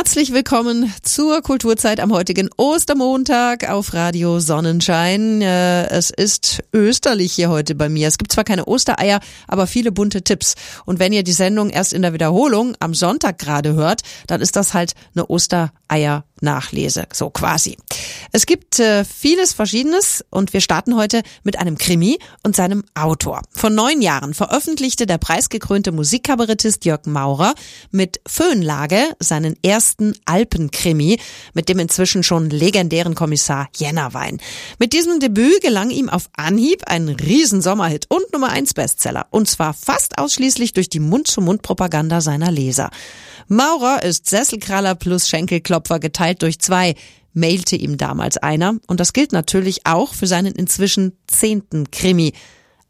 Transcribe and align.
Herzlich 0.00 0.32
willkommen 0.32 0.90
zur 1.02 1.42
Kulturzeit 1.42 2.00
am 2.00 2.10
heutigen 2.10 2.48
Ostermontag 2.56 3.68
auf 3.68 3.92
Radio 3.92 4.40
Sonnenschein. 4.40 5.42
Äh, 5.42 5.88
es 5.88 6.08
ist 6.08 6.62
österlich 6.72 7.34
hier 7.34 7.50
heute 7.50 7.74
bei 7.74 7.90
mir. 7.90 8.08
Es 8.08 8.16
gibt 8.16 8.32
zwar 8.32 8.44
keine 8.44 8.64
Ostereier, 8.64 9.20
aber 9.46 9.66
viele 9.66 9.92
bunte 9.92 10.22
Tipps. 10.22 10.54
Und 10.86 11.00
wenn 11.00 11.12
ihr 11.12 11.22
die 11.22 11.32
Sendung 11.32 11.68
erst 11.68 11.92
in 11.92 12.00
der 12.00 12.14
Wiederholung 12.14 12.76
am 12.80 12.94
Sonntag 12.94 13.38
gerade 13.38 13.74
hört, 13.74 14.00
dann 14.26 14.40
ist 14.40 14.56
das 14.56 14.72
halt 14.72 14.94
eine 15.14 15.28
Ostereier 15.28 16.24
Nachlese, 16.40 17.06
so 17.12 17.30
quasi. 17.30 17.76
Es 18.32 18.46
gibt 18.46 18.78
äh, 18.78 19.04
vieles 19.04 19.52
Verschiedenes 19.52 20.24
und 20.30 20.52
wir 20.52 20.60
starten 20.60 20.96
heute 20.96 21.22
mit 21.42 21.58
einem 21.58 21.78
Krimi 21.78 22.18
und 22.42 22.56
seinem 22.56 22.84
Autor. 22.94 23.42
Vor 23.54 23.70
neun 23.70 24.02
Jahren 24.02 24.34
veröffentlichte 24.34 25.06
der 25.06 25.18
preisgekrönte 25.18 25.92
Musikkabarettist 25.92 26.84
Jörg 26.84 27.06
Maurer 27.06 27.54
mit 27.90 28.20
Föhnlage 28.26 29.02
seinen 29.18 29.56
ersten 29.62 30.14
Alpenkrimi 30.24 31.18
mit 31.54 31.68
dem 31.68 31.78
inzwischen 31.78 32.22
schon 32.22 32.50
legendären 32.50 33.14
Kommissar 33.14 33.68
Jennerwein. 33.76 34.38
Mit 34.78 34.92
diesem 34.92 35.20
Debüt 35.20 35.60
gelang 35.60 35.90
ihm 35.90 36.08
auf 36.08 36.30
Anhieb 36.36 36.82
ein 36.86 37.08
Riesensommerhit 37.08 38.06
und 38.08 38.32
Nummer 38.32 38.50
1 38.50 38.74
Bestseller. 38.74 39.26
Und 39.30 39.48
zwar 39.48 39.74
fast 39.74 40.18
ausschließlich 40.18 40.72
durch 40.72 40.88
die 40.88 41.00
Mund-zu-Mund-Propaganda 41.00 42.20
seiner 42.20 42.50
Leser. 42.50 42.90
Maurer 43.52 44.04
ist 44.04 44.30
Sesselkraller 44.30 44.94
plus 44.94 45.28
Schenkelklopfer 45.28 45.98
geteilt 45.98 46.42
durch 46.42 46.60
zwei, 46.60 46.94
mailte 47.32 47.74
ihm 47.74 47.96
damals 47.96 48.36
einer. 48.36 48.76
Und 48.86 49.00
das 49.00 49.12
gilt 49.12 49.32
natürlich 49.32 49.86
auch 49.86 50.14
für 50.14 50.28
seinen 50.28 50.54
inzwischen 50.54 51.18
zehnten 51.26 51.90
Krimi. 51.90 52.32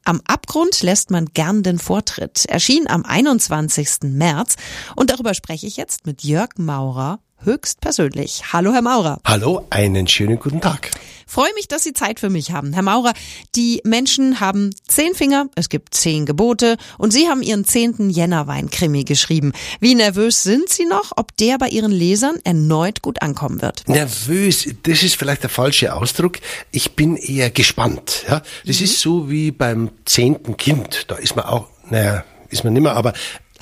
Am 0.04 0.20
Abgrund 0.26 0.82
lässt 0.82 1.10
man 1.10 1.24
gern 1.32 1.62
den 1.62 1.78
Vortritt. 1.78 2.44
Erschien 2.44 2.88
am 2.88 3.06
21. 3.06 4.00
März 4.02 4.56
und 4.96 5.08
darüber 5.08 5.32
spreche 5.32 5.66
ich 5.66 5.78
jetzt 5.78 6.04
mit 6.04 6.24
Jörg 6.24 6.50
Maurer 6.58 7.20
höchstpersönlich. 7.44 8.52
Hallo, 8.52 8.72
Herr 8.72 8.82
Maurer. 8.82 9.20
Hallo, 9.24 9.66
einen 9.70 10.06
schönen 10.06 10.38
guten 10.38 10.60
Tag. 10.60 10.90
Freue 11.30 11.54
mich, 11.54 11.68
dass 11.68 11.84
Sie 11.84 11.92
Zeit 11.92 12.18
für 12.18 12.28
mich 12.28 12.50
haben. 12.50 12.72
Herr 12.72 12.82
Maurer, 12.82 13.12
die 13.54 13.80
Menschen 13.84 14.40
haben 14.40 14.74
zehn 14.88 15.14
Finger, 15.14 15.46
es 15.54 15.68
gibt 15.68 15.94
zehn 15.94 16.26
Gebote 16.26 16.76
und 16.98 17.12
Sie 17.12 17.28
haben 17.28 17.40
Ihren 17.40 17.64
zehnten 17.64 18.10
Jännerwein-Krimi 18.10 19.04
geschrieben. 19.04 19.52
Wie 19.78 19.94
nervös 19.94 20.42
sind 20.42 20.68
Sie 20.68 20.86
noch, 20.86 21.12
ob 21.14 21.36
der 21.36 21.58
bei 21.58 21.68
Ihren 21.68 21.92
Lesern 21.92 22.40
erneut 22.42 23.00
gut 23.00 23.22
ankommen 23.22 23.62
wird? 23.62 23.88
Nervös, 23.88 24.68
das 24.82 25.04
ist 25.04 25.14
vielleicht 25.14 25.44
der 25.44 25.50
falsche 25.50 25.94
Ausdruck. 25.94 26.38
Ich 26.72 26.96
bin 26.96 27.16
eher 27.16 27.50
gespannt. 27.50 28.24
Ja? 28.28 28.42
Das 28.66 28.80
mhm. 28.80 28.84
ist 28.84 29.00
so 29.00 29.30
wie 29.30 29.52
beim 29.52 29.90
zehnten 30.06 30.56
Kind. 30.56 31.04
Da 31.06 31.14
ist 31.14 31.36
man 31.36 31.44
auch, 31.44 31.68
naja, 31.90 32.24
ist 32.48 32.64
man 32.64 32.72
nimmer, 32.72 32.94
aber 32.94 33.12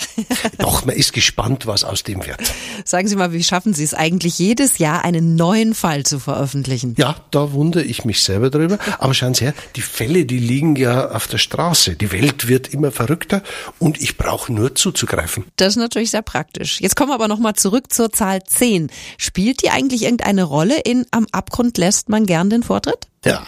Doch, 0.59 0.85
man 0.85 0.97
ist 0.97 1.13
gespannt, 1.13 1.67
was 1.67 1.85
aus 1.85 2.03
dem 2.03 2.25
wird. 2.27 2.41
Sagen 2.85 3.09
Sie 3.09 3.17
mal, 3.17 3.33
wie 3.33 3.45
schaffen 3.45 3.75
Sie 3.75 3.85
es 3.85 3.95
eigentlich 3.95 4.39
jedes 4.39 4.79
Jahr, 4.79 5.05
einen 5.05 5.37
neuen 5.37 5.75
Fall 5.75 6.05
zu 6.05 6.19
veröffentlichen? 6.19 6.95
Ja, 6.99 7.17
da 7.31 7.53
wundere 7.53 7.85
ich 7.85 8.05
mich 8.05 8.23
selber 8.23 8.51
drüber. 8.51 8.79
Aber 8.99 9.15
schauen 9.15 9.35
Sie 9.35 9.45
her, 9.45 9.55
die 9.77 9.81
Fälle, 9.81 10.25
die 10.25 10.39
liegen 10.39 10.77
ja 10.77 11.11
auf 11.11 11.27
der 11.27 11.39
Straße. 11.39 11.97
Die 11.97 12.13
Welt 12.13 12.49
wird 12.49 12.73
immer 12.73 12.93
verrückter 12.93 13.43
und 13.79 14.01
ich 14.01 14.17
brauche 14.17 14.53
nur 14.53 14.75
zuzugreifen. 14.75 15.45
Das 15.57 15.69
ist 15.69 15.77
natürlich 15.77 16.11
sehr 16.11 16.23
praktisch. 16.23 16.81
Jetzt 16.81 16.97
kommen 16.97 17.11
wir 17.11 17.15
aber 17.15 17.29
nochmal 17.29 17.55
zurück 17.55 17.93
zur 17.93 18.13
Zahl 18.13 18.43
10. 18.45 18.91
Spielt 19.17 19.63
die 19.63 19.71
eigentlich 19.71 20.03
irgendeine 20.03 20.45
Rolle 20.45 20.81
in 20.81 21.07
Am 21.11 21.27
Abgrund 21.33 21.79
lässt 21.79 22.09
man 22.09 22.27
gern 22.27 22.51
den 22.51 22.63
Vortritt? 22.63 23.08
Ja, 23.25 23.47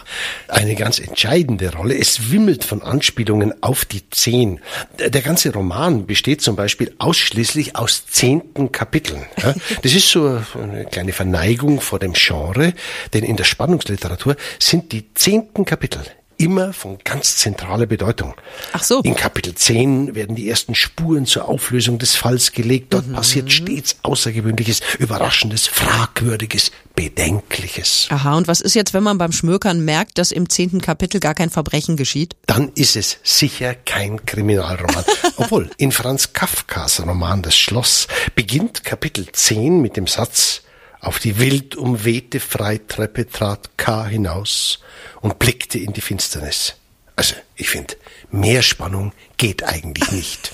eine 0.49 0.75
ganz 0.75 0.99
entscheidende 0.99 1.73
Rolle. 1.73 1.97
Es 1.97 2.29
wimmelt 2.29 2.65
von 2.65 2.81
Anspielungen 2.81 3.63
auf 3.63 3.85
die 3.85 4.09
Zehn. 4.09 4.59
Der 4.99 5.21
ganze 5.21 5.53
Roman 5.53 6.05
besteht 6.05 6.41
zum 6.41 6.57
Beispiel 6.57 6.93
ausschließlich 6.97 7.75
aus 7.77 8.05
zehnten 8.07 8.71
Kapiteln. 8.71 9.25
Das 9.81 9.93
ist 9.93 10.09
so 10.09 10.41
eine 10.61 10.85
kleine 10.85 11.13
Verneigung 11.13 11.81
vor 11.81 11.99
dem 11.99 12.13
Genre, 12.13 12.73
denn 13.13 13.23
in 13.23 13.37
der 13.37 13.45
Spannungsliteratur 13.45 14.35
sind 14.59 14.91
die 14.91 15.13
zehnten 15.13 15.65
Kapitel 15.65 16.01
immer 16.41 16.73
von 16.73 16.97
ganz 17.03 17.37
zentraler 17.37 17.85
Bedeutung. 17.85 18.33
Ach 18.73 18.83
so. 18.83 19.01
In 19.01 19.15
Kapitel 19.15 19.55
10 19.55 20.15
werden 20.15 20.35
die 20.35 20.49
ersten 20.49 20.75
Spuren 20.75 21.25
zur 21.25 21.47
Auflösung 21.47 21.99
des 21.99 22.15
Falls 22.15 22.51
gelegt. 22.51 22.93
Dort 22.93 23.07
mhm. 23.07 23.13
passiert 23.13 23.51
stets 23.51 23.97
Außergewöhnliches, 24.03 24.81
Überraschendes, 24.99 25.67
Fragwürdiges, 25.67 26.71
Bedenkliches. 26.95 28.07
Aha, 28.09 28.35
und 28.37 28.47
was 28.47 28.61
ist 28.61 28.73
jetzt, 28.73 28.93
wenn 28.93 29.03
man 29.03 29.17
beim 29.17 29.31
Schmökern 29.31 29.83
merkt, 29.85 30.17
dass 30.17 30.31
im 30.31 30.49
zehnten 30.49 30.81
Kapitel 30.81 31.19
gar 31.19 31.33
kein 31.33 31.49
Verbrechen 31.49 31.95
geschieht? 31.95 32.35
Dann 32.47 32.69
ist 32.75 32.95
es 32.95 33.19
sicher 33.23 33.75
kein 33.75 34.25
Kriminalroman. 34.25 35.05
Obwohl, 35.37 35.69
in 35.77 35.91
Franz 35.91 36.33
Kafkas 36.33 37.01
Roman 37.01 37.41
Das 37.41 37.55
Schloss 37.55 38.07
beginnt 38.35 38.83
Kapitel 38.83 39.27
10 39.31 39.81
mit 39.81 39.95
dem 39.95 40.07
Satz, 40.07 40.63
auf 41.01 41.19
die 41.19 41.39
wild 41.39 41.75
umwehte 41.75 42.39
Freitreppe 42.39 43.27
trat 43.27 43.77
K. 43.77 44.05
hinaus 44.05 44.79
und 45.21 45.39
blickte 45.39 45.79
in 45.79 45.93
die 45.93 46.01
Finsternis. 46.01 46.75
Also, 47.15 47.35
ich 47.55 47.69
finde, 47.69 47.95
mehr 48.31 48.61
Spannung 48.61 49.11
geht 49.37 49.63
eigentlich 49.63 50.11
nicht. 50.11 50.53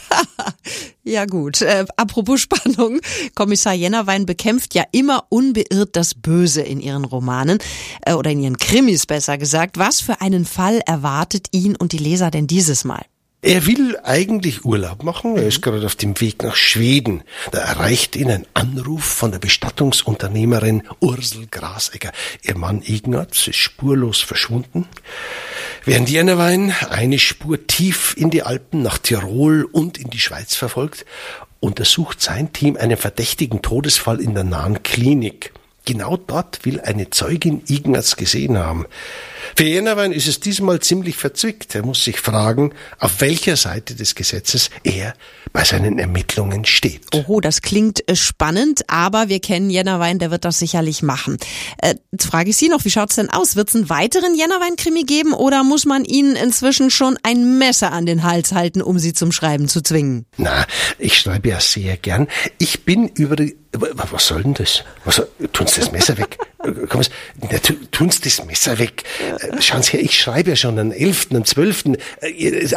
ja 1.04 1.26
gut, 1.26 1.62
äh, 1.62 1.86
apropos 1.96 2.42
Spannung, 2.42 3.00
Kommissar 3.36 3.74
Jennerwein 3.74 4.26
bekämpft 4.26 4.74
ja 4.74 4.84
immer 4.92 5.26
unbeirrt 5.30 5.96
das 5.96 6.16
Böse 6.16 6.62
in 6.62 6.82
ihren 6.82 7.06
Romanen 7.06 7.60
äh, 8.06 8.14
oder 8.14 8.32
in 8.32 8.42
ihren 8.42 8.58
Krimis 8.58 9.06
besser 9.06 9.38
gesagt. 9.38 9.78
Was 9.78 10.02
für 10.02 10.20
einen 10.20 10.46
Fall 10.46 10.82
erwartet 10.86 11.48
ihn 11.52 11.76
und 11.76 11.92
die 11.92 12.00
Leser 12.00 12.32
denn 12.32 12.48
dieses 12.48 12.84
Mal? 12.84 13.06
Er 13.48 13.66
will 13.66 13.98
eigentlich 14.04 14.66
Urlaub 14.66 15.04
machen. 15.04 15.38
Er 15.38 15.48
ist 15.48 15.62
gerade 15.62 15.86
auf 15.86 15.96
dem 15.96 16.20
Weg 16.20 16.44
nach 16.44 16.58
Schweden. 16.58 17.24
Da 17.52 17.60
erreicht 17.60 18.18
ihn 18.18 18.30
ein 18.30 18.46
Anruf 18.54 19.06
von 19.06 19.32
der 19.32 19.40
Bestattungsunternehmerin 19.40 20.84
Ursel 21.00 21.48
Grasegger. 21.50 22.12
Ihr 22.42 22.58
Mann 22.58 22.82
Ignaz 22.86 23.48
ist 23.48 23.56
spurlos 23.56 24.20
verschwunden. 24.20 24.86
Während 25.86 26.10
Jennewein 26.10 26.76
eine 26.90 27.20
Spur 27.20 27.66
tief 27.68 28.16
in 28.18 28.32
die 28.32 28.44
Alpen 28.44 28.82
nach 28.82 28.98
Tirol 28.98 29.64
und 29.64 29.98
in 29.98 30.10
die 30.10 30.20
Schweiz 30.20 30.54
verfolgt, 30.54 31.06
untersucht 31.62 32.22
sein 32.22 32.52
Team 32.52 32.76
einen 32.76 32.98
verdächtigen 32.98 33.62
Todesfall 33.62 34.20
in 34.20 34.34
der 34.34 34.44
nahen 34.44 34.84
Klinik. 34.84 35.54
Genau 35.88 36.18
dort 36.18 36.66
will 36.66 36.82
eine 36.82 37.12
Zeugin 37.12 37.62
Ignaz 37.66 38.18
gesehen 38.18 38.58
haben. 38.58 38.86
Für 39.56 39.64
Jenerwein 39.64 40.12
ist 40.12 40.28
es 40.28 40.42
diesmal 40.42 40.82
ziemlich 40.82 41.16
verzwickt. 41.16 41.76
Er 41.76 41.86
muss 41.86 42.04
sich 42.04 42.20
fragen, 42.20 42.74
auf 43.00 43.22
welcher 43.22 43.56
Seite 43.56 43.96
des 43.96 44.14
Gesetzes 44.14 44.70
er 44.84 45.14
bei 45.54 45.64
seinen 45.64 45.98
Ermittlungen 45.98 46.66
steht. 46.66 47.04
Oho, 47.16 47.40
das 47.40 47.62
klingt 47.62 48.06
äh, 48.10 48.18
spannend, 48.18 48.82
aber 48.88 49.30
wir 49.30 49.40
kennen 49.40 49.70
Jennerwein, 49.70 50.20
der 50.20 50.30
wird 50.30 50.44
das 50.44 50.60
sicherlich 50.60 51.04
machen. 51.04 51.38
Äh, 51.78 51.96
jetzt 52.12 52.26
frage 52.26 52.50
ich 52.50 52.58
Sie 52.58 52.68
noch, 52.68 52.84
wie 52.84 52.92
schaut's 52.92 53.16
denn 53.16 53.30
aus? 53.30 53.56
Wird's 53.56 53.74
einen 53.74 53.90
weiteren 53.90 54.36
Jennerwein-Krimi 54.36 55.04
geben 55.04 55.32
oder 55.34 55.64
muss 55.64 55.86
man 55.86 56.04
Ihnen 56.04 56.36
inzwischen 56.36 56.92
schon 56.92 57.18
ein 57.24 57.58
Messer 57.58 57.94
an 57.94 58.06
den 58.06 58.24
Hals 58.24 58.52
halten, 58.52 58.82
um 58.82 59.00
Sie 59.00 59.14
zum 59.14 59.32
Schreiben 59.32 59.70
zu 59.70 59.82
zwingen? 59.82 60.26
Na, 60.36 60.66
ich 61.00 61.18
schreibe 61.18 61.48
ja 61.48 61.62
sehr 61.62 61.96
gern. 61.96 62.28
Ich 62.58 62.84
bin 62.84 63.08
über 63.08 63.38
die 63.38 63.56
was 63.80 64.28
soll 64.28 64.44
denn 64.44 64.54
das? 64.54 64.84
Was, 65.06 65.22
tun 65.54 65.68
Sie 65.68 65.77
das 65.78 65.92
Messer 65.92 66.18
weg? 66.18 66.38
Komm, 66.90 67.02
na, 67.42 67.58
Sie 68.12 68.22
das 68.24 68.46
Messer 68.46 68.78
weg. 68.80 69.04
Äh, 69.40 69.62
schauen 69.62 69.84
Sie 69.84 69.94
her, 69.94 70.02
ich 70.02 70.20
schreibe 70.20 70.52
ja 70.52 70.56
schon 70.56 70.78
am 70.80 70.92
11., 70.92 71.28
am 71.34 71.46
12. 71.46 71.84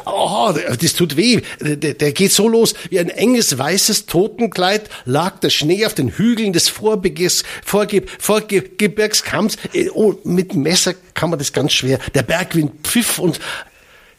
Oh, 0.06 0.55
das 0.81 0.94
tut 0.94 1.16
weh. 1.16 1.41
Der, 1.61 1.94
der 1.94 2.12
geht 2.12 2.33
so 2.33 2.49
los, 2.49 2.75
wie 2.91 3.00
ein 3.00 3.09
enges 3.09 3.56
weißes 3.56 4.06
Totenkleid 4.06 4.88
lag 5.05 5.38
der 5.41 5.50
Schnee 5.50 5.87
auf 5.87 5.94
den 5.94 6.09
Hügeln 6.09 6.53
des 6.53 6.69
Vorbeges, 6.69 7.44
Vorge, 7.65 8.05
Vorgebirgskamms. 8.19 9.56
Äh, 9.72 9.88
oh, 9.91 10.15
mit 10.25 10.55
Messer 10.55 10.94
kann 11.15 11.31
man 11.31 11.38
das 11.38 11.53
ganz 11.53 11.72
schwer. 11.72 11.99
Der 12.15 12.22
Bergwind 12.22 12.87
pfiff 12.87 13.19
und 13.19 13.41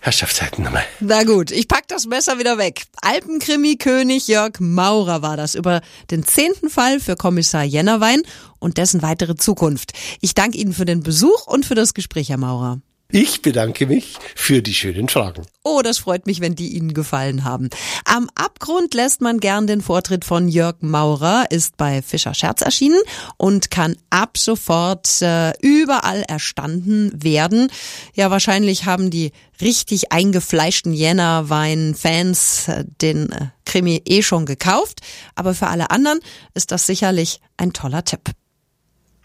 Herrschaftszeiten 0.02 0.64
nochmal. 0.64 0.84
Na 1.00 1.24
gut, 1.24 1.52
ich 1.52 1.68
pack 1.68 1.88
das 1.88 2.08
Messer 2.08 2.40
wieder 2.40 2.58
weg. 2.58 2.86
Alpenkrimi-König 3.04 4.28
Jörg 4.28 4.60
Maurer 4.60 5.22
war 5.22 5.38
das 5.38 5.54
über 5.54 5.82
den 6.10 6.26
zehnten 6.26 6.70
Fall 6.70 7.00
für 7.00 7.16
Kommissar 7.16 7.64
Jennerwein 7.64 8.24
und 8.58 8.78
dessen 8.78 9.04
weitere 9.04 9.36
Zukunft. 9.36 9.94
Ich 10.20 10.34
danke 10.34 10.58
Ihnen 10.58 10.74
für 10.74 10.86
den 10.86 11.04
Besuch 11.04 11.46
und 11.46 11.68
für 11.68 11.76
das 11.76 11.94
Gespräch, 11.94 12.30
Herr 12.30 12.38
Maurer. 12.38 12.82
Ich 13.14 13.42
bedanke 13.42 13.88
mich 13.88 14.18
für 14.36 14.62
die 14.62 14.74
schönen 14.74 15.10
Fragen. 15.10 15.46
Oh, 15.64 15.82
das 15.84 15.98
freut 15.98 16.28
mich, 16.28 16.40
wenn 16.40 16.56
die 16.56 16.70
Ihnen 16.70 16.94
gefallen 16.94 17.44
haben. 17.44 17.70
Am 18.06 18.30
Abgrund 18.36 18.94
lässt 18.94 19.20
man 19.20 19.42
gern 19.42 19.68
den 19.68 19.82
Vortritt 19.82 20.24
von 20.24 20.48
Jörg 20.48 20.78
Maurer, 20.80 21.46
ist 21.50 21.76
bei 21.76 22.02
Fischer 22.02 22.34
Scherz 22.34 22.62
erschienen 22.62 23.02
und 23.36 23.70
kann 23.70 23.98
ab 24.10 24.38
sofort 24.38 25.22
äh, 25.22 25.52
überall 25.62 26.24
erstanden 26.24 27.12
werden. 27.22 27.70
Ja, 28.14 28.32
wahrscheinlich 28.32 28.86
haben 28.86 29.10
die 29.10 29.34
richtig 29.60 30.14
eingefleischten 30.14 30.94
Jänner-Wein-Fans 30.94 32.70
äh, 32.70 32.86
den 33.02 33.30
äh, 33.34 33.48
Krimi 33.66 34.02
eh 34.06 34.24
schon 34.24 34.46
gekauft, 34.46 35.02
aber 35.36 35.54
für 35.54 35.68
alle 35.68 35.92
anderen 35.92 36.22
ist 36.54 36.72
das 36.72 36.86
sicherlich 36.86 37.42
ein 37.58 37.74
toller 37.74 38.06
Tipp. 38.06 38.32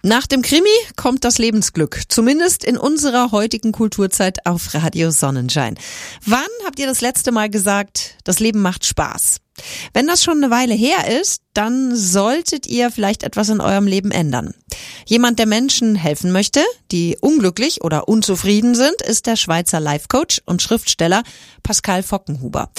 Nach 0.06 0.28
dem 0.28 0.40
Krimi 0.40 0.68
kommt 0.94 1.24
das 1.24 1.38
Lebensglück, 1.38 2.02
zumindest 2.06 2.62
in 2.62 2.78
unserer 2.78 3.32
heutigen 3.32 3.72
Kulturzeit 3.72 4.46
auf 4.46 4.72
Radio 4.72 5.10
Sonnenschein. 5.10 5.76
Wann 6.24 6.46
habt 6.64 6.78
ihr 6.78 6.86
das 6.86 7.00
letzte 7.00 7.32
Mal 7.32 7.50
gesagt, 7.50 8.14
das 8.22 8.38
Leben 8.38 8.62
macht 8.62 8.84
Spaß? 8.84 9.38
Wenn 9.92 10.06
das 10.06 10.22
schon 10.22 10.42
eine 10.42 10.50
Weile 10.50 10.74
her 10.74 11.20
ist, 11.20 11.42
dann 11.54 11.96
solltet 11.96 12.66
ihr 12.66 12.90
vielleicht 12.90 13.22
etwas 13.22 13.48
in 13.48 13.60
eurem 13.60 13.86
Leben 13.86 14.10
ändern. 14.10 14.52
Jemand, 15.06 15.38
der 15.38 15.46
Menschen 15.46 15.94
helfen 15.94 16.32
möchte, 16.32 16.60
die 16.92 17.16
unglücklich 17.20 17.82
oder 17.82 18.08
unzufrieden 18.08 18.74
sind, 18.74 19.00
ist 19.02 19.26
der 19.26 19.36
Schweizer 19.36 19.80
Life-Coach 19.80 20.42
und 20.44 20.60
Schriftsteller 20.60 21.22
Pascal 21.62 22.02
Fockenhuber. 22.02 22.70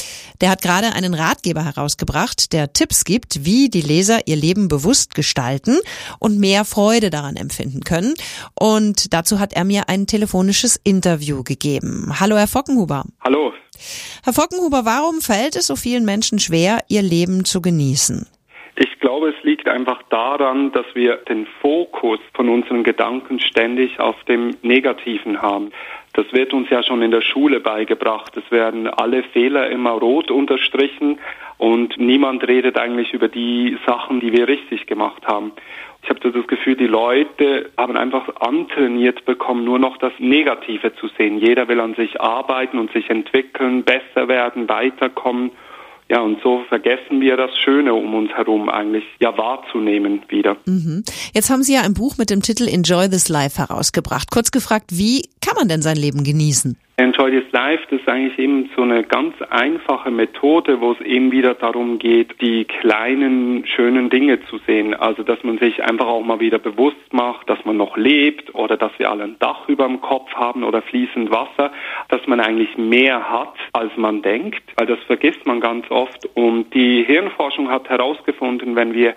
Der 0.41 0.51
hat 0.51 0.61
gerade 0.61 0.93
einen 0.93 1.13
Ratgeber 1.13 1.65
herausgebracht, 1.65 2.53
der 2.53 2.71
Tipps 2.73 3.03
gibt, 3.03 3.45
wie 3.45 3.69
die 3.69 3.81
Leser 3.81 4.27
ihr 4.27 4.35
Leben 4.35 4.67
bewusst 4.67 5.15
gestalten 5.15 5.77
und 6.19 6.37
mehr 6.37 6.63
Freude 6.63 7.09
daran 7.09 7.35
empfinden 7.35 7.83
können. 7.83 8.13
Und 8.53 9.13
dazu 9.13 9.39
hat 9.39 9.53
er 9.53 9.63
mir 9.63 9.89
ein 9.89 10.05
telefonisches 10.05 10.79
Interview 10.83 11.43
gegeben. 11.43 12.19
Hallo, 12.19 12.37
Herr 12.37 12.47
Fockenhuber. 12.47 13.05
Hallo. 13.21 13.51
Herr 14.23 14.33
Fockenhuber, 14.33 14.85
warum 14.85 15.21
fällt 15.21 15.55
es 15.55 15.67
so 15.67 15.75
vielen 15.75 16.05
Menschen 16.05 16.39
schwer, 16.39 16.79
ihr 16.87 17.01
Leben 17.01 17.45
zu 17.45 17.61
genießen? 17.61 18.27
Ich 18.79 18.99
glaube, 18.99 19.29
es 19.29 19.43
liegt 19.43 19.67
einfach 19.67 20.03
daran, 20.09 20.71
dass 20.71 20.85
wir 20.93 21.17
den 21.17 21.47
Fokus 21.61 22.19
von 22.33 22.47
unseren 22.47 22.83
Gedanken 22.83 23.39
ständig 23.39 23.99
auf 23.99 24.23
dem 24.25 24.55
Negativen 24.61 25.41
haben. 25.41 25.71
Das 26.13 26.31
wird 26.31 26.53
uns 26.53 26.69
ja 26.69 26.83
schon 26.83 27.01
in 27.01 27.11
der 27.11 27.21
Schule 27.21 27.59
beigebracht. 27.59 28.35
Es 28.37 28.51
werden 28.51 28.87
alle 28.87 29.23
Fehler 29.23 29.69
immer 29.69 29.91
rot 29.91 30.29
unterstrichen 30.29 31.19
und 31.57 31.97
niemand 31.97 32.47
redet 32.47 32.77
eigentlich 32.77 33.13
über 33.13 33.27
die 33.27 33.77
Sachen, 33.85 34.19
die 34.19 34.31
wir 34.31 34.47
richtig 34.47 34.85
gemacht 34.85 35.25
haben. 35.25 35.51
Ich 36.07 36.09
habe 36.09 36.21
so 36.23 36.29
das 36.29 36.47
Gefühl, 36.47 36.77
die 36.77 36.87
Leute 36.87 37.69
haben 37.75 37.97
einfach 37.97 38.33
antrainiert 38.39 39.25
bekommen, 39.25 39.65
nur 39.65 39.77
noch 39.77 39.97
das 39.97 40.13
Negative 40.19 40.95
zu 40.95 41.09
sehen. 41.17 41.37
Jeder 41.37 41.67
will 41.67 41.81
an 41.81 41.95
sich 41.95 42.21
arbeiten 42.21 42.79
und 42.79 42.93
sich 42.93 43.09
entwickeln, 43.09 43.83
besser 43.83 44.29
werden, 44.29 44.69
weiterkommen. 44.69 45.51
Ja, 46.07 46.21
und 46.21 46.41
so 46.41 46.63
vergessen 46.69 47.19
wir 47.19 47.35
das 47.35 47.51
Schöne 47.57 47.93
um 47.93 48.13
uns 48.15 48.31
herum 48.31 48.69
eigentlich 48.69 49.03
ja 49.19 49.37
wahrzunehmen 49.37 50.21
wieder. 50.29 50.55
Mhm. 50.65 51.03
Jetzt 51.33 51.49
haben 51.49 51.63
Sie 51.63 51.73
ja 51.73 51.81
ein 51.81 51.93
Buch 51.93 52.17
mit 52.17 52.29
dem 52.29 52.41
Titel 52.41 52.69
Enjoy 52.69 53.09
This 53.09 53.27
Life 53.27 53.57
herausgebracht. 53.57 54.31
Kurz 54.31 54.51
gefragt, 54.51 54.91
wie 54.91 55.23
kann 55.41 55.55
man 55.57 55.67
denn 55.67 55.81
sein 55.81 55.97
Leben 55.97 56.23
genießen? 56.23 56.77
Enjoy 56.99 57.29
This 57.29 57.51
Life, 57.51 57.83
das 57.91 57.99
ist 57.99 58.09
eigentlich 58.09 58.39
eben 58.39 58.71
so 58.75 58.81
eine 58.81 59.03
ganz 59.03 59.35
einfache 59.51 60.09
Methode, 60.09 60.81
wo 60.81 60.93
es 60.93 61.01
eben 61.01 61.31
wieder 61.31 61.53
darum 61.53 61.99
geht, 61.99 62.41
die 62.41 62.65
kleinen, 62.65 63.67
schönen 63.67 64.09
Dinge 64.09 64.43
zu 64.45 64.57
sehen. 64.65 64.95
Also, 64.95 65.21
dass 65.21 65.43
man 65.43 65.59
sich 65.59 65.83
einfach 65.83 66.07
auch 66.07 66.23
mal 66.23 66.39
wieder 66.39 66.57
bewusst 66.57 67.13
macht, 67.13 67.47
dass 67.51 67.63
man 67.65 67.77
noch 67.77 67.97
lebt 67.97 68.55
oder 68.55 68.77
dass 68.77 68.91
wir 68.97 69.11
alle 69.11 69.25
ein 69.25 69.35
Dach 69.37 69.69
über 69.69 69.85
dem 69.85 70.01
Kopf 70.01 70.33
haben 70.33 70.63
oder 70.63 70.81
fließend 70.81 71.29
Wasser, 71.29 71.71
dass 72.09 72.25
man 72.25 72.39
eigentlich 72.39 72.75
mehr 72.79 73.29
hat, 73.29 73.53
als 73.73 73.95
man 73.95 74.23
denkt, 74.23 74.63
weil 74.75 74.87
das 74.87 74.97
vergisst 75.05 75.45
man 75.45 75.61
ganz 75.61 75.85
oft. 75.91 76.27
Und 76.33 76.73
die 76.73 77.03
Hirnforschung 77.03 77.69
hat 77.69 77.89
herausgefunden, 77.89 78.75
wenn 78.75 78.95
wir 78.95 79.13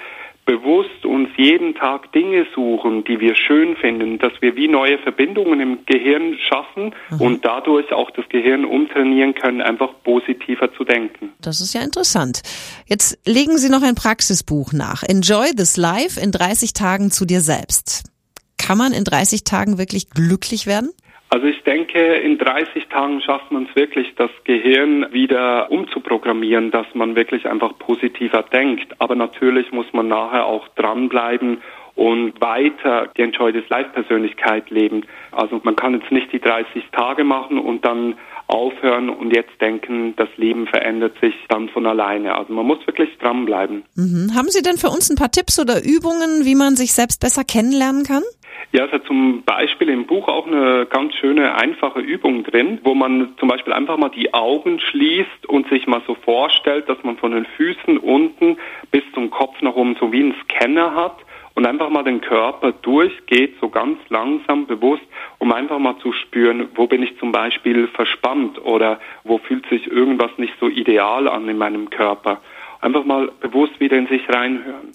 bewusst 0.51 1.07
uns 1.07 1.29
jeden 1.37 1.77
Tag 1.77 2.13
Dinge 2.13 2.45
suchen, 2.57 3.05
die 3.05 3.21
wir 3.21 3.37
schön 3.37 3.77
finden, 3.77 4.19
dass 4.19 4.33
wir 4.41 4.57
wie 4.57 4.67
neue 4.67 4.99
Verbindungen 4.99 5.61
im 5.61 5.87
Gehirn 5.87 6.37
schaffen 6.49 6.93
mhm. 7.11 7.21
und 7.21 7.45
dadurch 7.45 7.93
auch 7.93 8.11
das 8.11 8.29
Gehirn 8.31 8.65
umtrainieren 8.65 9.35
können, 9.35 9.63
einfach 9.63 9.91
positiver 10.03 10.75
zu 10.75 10.83
denken. 10.83 11.33
Das 11.41 11.61
ist 11.61 11.73
ja 11.73 11.83
interessant. 11.83 12.43
Jetzt 12.87 13.17
legen 13.25 13.59
Sie 13.59 13.69
noch 13.69 13.83
ein 13.83 13.95
Praxisbuch 13.95 14.73
nach. 14.73 15.05
Enjoy 15.05 15.51
this 15.57 15.77
life 15.77 16.19
in 16.19 16.33
30 16.33 16.73
Tagen 16.73 17.13
zu 17.13 17.27
dir 17.27 17.43
selbst. 17.43 18.11
Kann 18.59 18.77
man 18.77 18.93
in 18.93 19.05
30 19.05 19.45
Tagen 19.45 19.79
wirklich 19.79 20.11
glücklich 20.11 20.67
werden? 20.67 20.91
Also 21.33 21.47
ich 21.47 21.63
denke, 21.63 21.99
in 21.99 22.39
30 22.39 22.89
Tagen 22.89 23.21
schafft 23.21 23.53
man 23.53 23.69
es 23.71 23.77
wirklich, 23.77 24.15
das 24.17 24.31
Gehirn 24.43 25.07
wieder 25.13 25.71
umzuprogrammieren, 25.71 26.73
dass 26.73 26.87
man 26.95 27.15
wirklich 27.15 27.47
einfach 27.47 27.79
positiver 27.79 28.43
denkt. 28.43 28.97
Aber 28.99 29.15
natürlich 29.15 29.71
muss 29.71 29.87
man 29.93 30.09
nachher 30.09 30.47
auch 30.47 30.67
dranbleiben 30.75 31.59
und 31.95 32.41
weiter 32.41 33.09
die 33.17 33.23
Enjoy 33.23 33.53
Life 33.69 33.91
Persönlichkeit 33.91 34.71
leben. 34.71 35.03
Also 35.31 35.61
man 35.63 35.77
kann 35.77 35.95
jetzt 35.95 36.11
nicht 36.11 36.33
die 36.33 36.41
30 36.41 36.85
Tage 36.91 37.23
machen 37.23 37.61
und 37.61 37.85
dann 37.85 38.17
aufhören 38.49 39.09
und 39.09 39.35
jetzt 39.35 39.61
denken, 39.61 40.15
das 40.17 40.29
Leben 40.37 40.67
verändert 40.67 41.15
sich 41.21 41.35
dann 41.49 41.69
von 41.69 41.87
alleine. 41.87 42.35
Also 42.35 42.53
man 42.53 42.67
muss 42.67 42.85
wirklich 42.87 43.17
dranbleiben. 43.19 43.85
Mhm. 43.95 44.33
Haben 44.35 44.49
Sie 44.49 44.63
denn 44.63 44.77
für 44.77 44.89
uns 44.89 45.09
ein 45.11 45.17
paar 45.17 45.31
Tipps 45.31 45.61
oder 45.61 45.85
Übungen, 45.85 46.45
wie 46.45 46.57
man 46.57 46.75
sich 46.75 46.93
selbst 46.93 47.21
besser 47.21 47.45
kennenlernen 47.45 48.03
kann? 48.03 48.25
Ja, 48.73 48.85
es 48.85 48.93
hat 48.93 49.05
zum 49.07 49.43
Beispiel 49.43 49.89
im 49.89 50.07
Buch 50.07 50.29
auch 50.29 50.47
eine 50.47 50.87
ganz 50.87 51.15
schöne, 51.17 51.57
einfache 51.57 51.99
Übung 51.99 52.45
drin, 52.45 52.79
wo 52.85 52.95
man 52.95 53.35
zum 53.39 53.49
Beispiel 53.49 53.73
einfach 53.73 53.97
mal 53.97 54.11
die 54.11 54.33
Augen 54.33 54.79
schließt 54.79 55.47
und 55.49 55.69
sich 55.69 55.89
mal 55.89 56.03
so 56.07 56.15
vorstellt, 56.15 56.89
dass 56.89 57.03
man 57.03 57.17
von 57.17 57.33
den 57.33 57.47
Füßen 57.57 57.99
unten 57.99 58.59
bis 58.93 59.03
zum 59.13 59.31
Kopf 59.31 59.61
nach 59.61 59.75
oben 59.75 59.97
so 59.99 60.13
wie 60.13 60.21
einen 60.21 60.37
Scanner 60.45 60.95
hat 60.95 61.17
und 61.55 61.67
einfach 61.67 61.91
mal 61.91 62.05
den 62.05 62.21
Körper 62.21 62.71
durchgeht, 62.71 63.57
so 63.61 63.71
ganz 63.71 63.99
langsam, 64.09 64.67
bewusst, 64.67 65.03
um 65.39 65.53
einfach 65.53 65.81
mal 65.81 65.99
zu 65.99 66.13
spüren, 66.13 66.69
wo 66.77 66.87
bin 66.87 67.03
ich 67.03 67.19
zum 67.19 67.33
Beispiel 67.33 67.89
verspannt 67.89 68.65
oder 68.65 69.01
wo 69.25 69.39
fühlt 69.39 69.67
sich 69.67 69.89
irgendwas 69.89 70.31
nicht 70.37 70.55
so 70.61 70.69
ideal 70.69 71.27
an 71.27 71.49
in 71.49 71.59
meinem 71.59 71.91
Körper 71.91 72.41
einfach 72.81 73.05
mal 73.05 73.31
bewusst 73.41 73.79
wieder 73.81 73.97
in 73.97 74.07
sich 74.07 74.29
reinhören. 74.29 74.95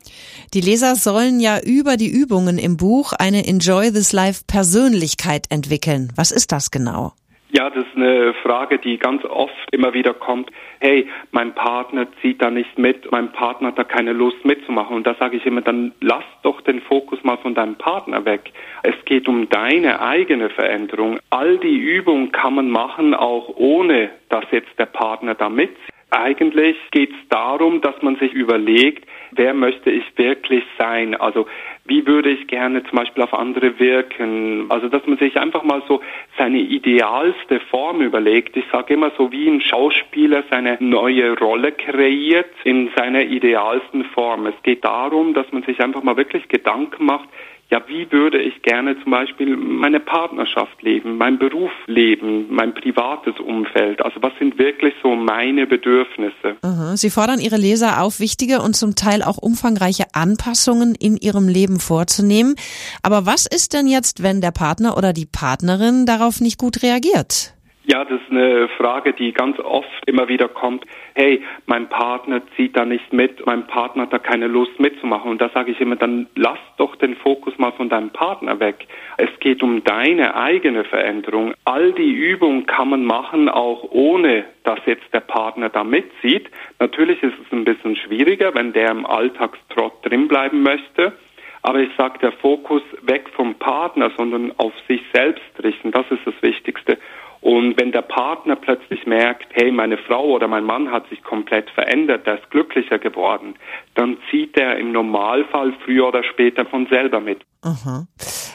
Die 0.56 0.62
Leser 0.62 0.96
sollen 0.96 1.42
ja 1.42 1.60
über 1.60 1.98
die 1.98 2.10
Übungen 2.10 2.58
im 2.58 2.78
Buch 2.78 3.12
eine 3.20 3.46
Enjoy 3.46 3.92
This 3.92 4.14
Life 4.14 4.46
Persönlichkeit 4.48 5.48
entwickeln. 5.50 6.14
Was 6.16 6.32
ist 6.32 6.54
das 6.54 6.72
genau? 6.72 7.12
Ja, 7.50 7.70
das 7.70 7.86
ist 7.86 7.98
eine 7.98 8.34
Frage, 8.42 8.80
die 8.80 8.98
ganz 8.98 9.26
oft 9.26 9.54
immer 9.74 9.94
wieder 9.94 10.14
kommt. 10.14 10.50
Hey, 10.80 11.10
mein 11.32 11.54
Partner 11.54 12.08
zieht 12.22 12.42
da 12.42 12.52
nicht 12.52 12.78
mit, 12.78 13.12
mein 13.12 13.34
Partner 13.34 13.68
hat 13.68 13.78
da 13.78 13.84
keine 13.84 14.14
Lust 14.14 14.46
mitzumachen. 14.46 14.96
Und 14.96 15.06
da 15.06 15.16
sage 15.20 15.36
ich 15.36 15.46
immer, 15.46 15.60
dann 15.60 15.92
lass 16.00 16.24
doch 16.44 16.62
den 16.62 16.80
Fokus 16.80 17.22
mal 17.24 17.38
von 17.38 17.54
deinem 17.54 17.76
Partner 17.76 18.24
weg. 18.24 18.54
Es 18.84 18.96
geht 19.04 19.28
um 19.28 19.50
deine 19.50 20.00
eigene 20.00 20.50
Veränderung. 20.50 21.20
All 21.32 21.58
die 21.58 21.78
Übungen 21.78 22.32
kann 22.32 22.56
man 22.56 22.70
machen, 22.70 23.14
auch 23.14 23.50
ohne 23.58 24.10
dass 24.30 24.46
jetzt 24.52 24.72
der 24.80 24.86
Partner 24.86 25.36
da 25.36 25.50
mitzieht. 25.50 25.95
Eigentlich 26.16 26.78
geht 26.92 27.12
es 27.12 27.28
darum, 27.28 27.82
dass 27.82 28.02
man 28.02 28.16
sich 28.16 28.32
überlegt, 28.32 29.06
wer 29.32 29.54
möchte 29.54 29.92
ich 29.92 30.06
wirklich 30.16 30.64
sein? 30.78 31.14
Also 31.14 31.46
wie 31.84 32.08
würde 32.08 32.30
ich 32.30 32.48
gerne 32.48 32.84
zum 32.86 32.98
Beispiel 32.98 33.22
auf 33.22 33.34
andere 33.34 33.80
wirken? 33.80 34.68
Also 34.70 34.88
dass 34.88 35.06
man 35.06 35.18
sich 35.18 35.38
einfach 35.38 35.64
mal 35.64 35.84
so 35.90 36.02
seine 36.38 36.60
idealste 36.60 37.60
Form 37.60 38.02
überlegt. 38.02 38.56
Ich 38.56 38.64
sage 38.72 38.94
immer 38.94 39.12
so, 39.18 39.34
wie 39.34 39.50
ein 39.50 39.60
Schauspieler 39.60 40.46
seine 40.50 40.78
neue 40.80 41.38
Rolle 41.38 41.74
kreiert 41.74 42.50
in 42.64 42.90
seiner 42.96 43.24
idealsten 43.24 44.06
Form. 44.06 44.48
Es 44.48 44.56
geht 44.64 44.86
darum, 44.86 45.34
dass 45.34 45.52
man 45.52 45.64
sich 45.64 45.82
einfach 45.82 46.02
mal 46.02 46.16
wirklich 46.16 46.48
Gedanken 46.48 47.06
macht, 47.06 47.28
ja, 47.72 47.82
wie 47.88 48.12
würde 48.12 48.40
ich 48.40 48.62
gerne 48.62 48.96
zum 49.02 49.12
Beispiel 49.12 49.58
meine 49.58 50.00
Partnerschaft 50.00 50.84
leben, 50.84 51.18
mein 51.18 51.40
Beruf 51.40 51.72
leben, 51.88 52.46
mein 52.50 52.76
privates 52.76 53.40
Umfeld? 53.40 54.06
Also 54.06 54.22
was 54.22 54.34
sind 54.38 54.60
wirklich 54.60 54.94
so 55.02 55.16
meine 55.16 55.66
Bedürfnisse? 55.66 56.58
Sie 56.96 57.10
fordern 57.10 57.40
Ihre 57.40 57.58
Leser 57.58 58.04
auf, 58.04 58.20
wichtige 58.20 58.62
und 58.62 58.76
zum 58.76 58.96
Teil 58.96 59.24
auch 59.24 59.40
umfangreiche 59.40 60.06
Anpassungen 60.14 60.94
in 60.94 61.18
ihrem 61.18 61.48
Leben 61.48 61.80
vorzunehmen. 61.80 62.56
Aber 63.02 63.26
was 63.26 63.48
ist 63.48 63.74
denn 63.74 63.88
jetzt, 63.88 64.22
wenn 64.22 64.42
der 64.42 64.52
Partner 64.52 64.96
oder 64.96 65.12
die 65.12 65.26
Partnerin 65.26 66.06
darauf 66.06 66.42
nicht 66.42 66.60
gut 66.60 66.84
reagiert? 66.84 67.55
Ja, 67.88 68.04
das 68.04 68.20
ist 68.20 68.32
eine 68.32 68.68
Frage, 68.80 69.14
die 69.14 69.32
ganz 69.32 69.60
oft 69.60 69.88
immer 70.08 70.28
wieder 70.28 70.48
kommt. 70.48 70.86
Hey, 71.14 71.44
mein 71.68 71.88
Partner 71.88 72.42
zieht 72.56 72.76
da 72.76 72.84
nicht 72.84 73.14
mit, 73.14 73.46
mein 73.46 73.68
Partner 73.68 74.04
hat 74.04 74.14
da 74.14 74.18
keine 74.18 74.48
Lust 74.48 74.80
mitzumachen. 74.80 75.30
Und 75.30 75.40
da 75.40 75.50
sage 75.50 75.72
ich 75.72 75.80
immer, 75.80 75.96
dann 75.96 76.26
lass 76.34 76.58
doch 76.78 76.96
den 76.96 77.16
Fokus 77.16 77.56
mal 77.60 77.74
von 77.74 77.88
deinem 77.90 78.10
Partner 78.10 78.60
weg. 78.60 78.88
Es 79.18 79.30
geht 79.40 79.62
um 79.62 79.84
deine 79.84 80.36
eigene 80.36 80.84
Veränderung. 80.84 81.54
All 81.64 81.92
die 81.94 82.12
Übungen 82.12 82.66
kann 82.66 82.90
man 82.90 83.06
machen, 83.06 83.50
auch 83.50 83.84
ohne 83.92 84.46
dass 84.64 84.80
jetzt 84.88 85.14
der 85.14 85.20
Partner 85.20 85.70
da 85.70 85.84
mitzieht. 85.84 86.50
Natürlich 86.80 87.22
ist 87.22 87.36
es 87.46 87.52
ein 87.52 87.66
bisschen 87.66 87.96
schwieriger, 87.98 88.56
wenn 88.56 88.74
der 88.74 88.90
im 88.90 89.06
Alltagstrott 89.06 90.04
drinbleiben 90.04 90.64
möchte. 90.64 91.14
Aber 91.62 91.80
ich 91.80 91.90
sage, 91.98 92.20
der 92.20 92.32
Fokus 92.32 92.84
weg 93.02 93.30
vom 93.36 93.56
Partner, 93.56 94.12
sondern 94.18 94.54
auf 94.58 94.74
sich 94.88 95.02
selbst 95.14 95.44
richten, 95.64 95.92
das 95.92 96.06
ist 96.12 96.22
das 96.26 96.36
Wichtigste. 96.42 97.00
Und 97.46 97.80
wenn 97.80 97.92
der 97.92 98.02
Partner 98.02 98.56
plötzlich 98.56 99.06
merkt, 99.06 99.46
hey, 99.54 99.72
meine 99.72 100.00
Frau 100.00 100.30
oder 100.32 100.48
mein 100.48 100.64
Mann 100.64 100.92
hat 100.92 101.08
sich 101.10 101.22
komplett 101.22 101.70
verändert, 101.70 102.26
der 102.26 102.40
ist 102.40 102.50
glücklicher 102.50 102.98
geworden, 102.98 103.54
dann 103.94 104.18
zieht 104.32 104.58
er 104.58 104.80
im 104.80 104.92
Normalfall 104.92 105.72
früher 105.86 106.08
oder 106.08 106.24
später 106.24 106.66
von 106.66 106.88
selber 106.88 107.20
mit. 107.20 107.44
Aha. 107.62 108.08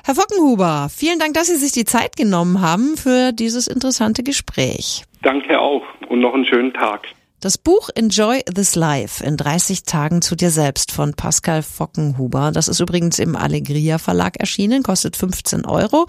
Herr 0.04 0.14
Fockenhuber, 0.16 0.88
vielen 0.90 1.20
Dank, 1.20 1.34
dass 1.34 1.46
Sie 1.46 1.54
sich 1.54 1.70
die 1.70 1.84
Zeit 1.84 2.16
genommen 2.16 2.62
haben 2.62 2.96
für 2.96 3.30
dieses 3.30 3.68
interessante 3.68 4.24
Gespräch. 4.24 5.04
Danke 5.22 5.60
auch 5.60 5.84
und 6.08 6.18
noch 6.18 6.34
einen 6.34 6.46
schönen 6.46 6.72
Tag. 6.72 7.06
Das 7.40 7.56
Buch 7.56 7.88
Enjoy 7.94 8.42
This 8.42 8.74
Life 8.74 9.24
in 9.24 9.38
30 9.38 9.84
Tagen 9.84 10.20
zu 10.20 10.36
dir 10.36 10.50
selbst 10.50 10.92
von 10.92 11.14
Pascal 11.14 11.62
Fockenhuber. 11.62 12.52
Das 12.52 12.68
ist 12.68 12.80
übrigens 12.80 13.18
im 13.18 13.34
Allegria 13.34 13.96
Verlag 13.96 14.36
erschienen, 14.38 14.82
kostet 14.82 15.16
15 15.16 15.64
Euro. 15.64 16.04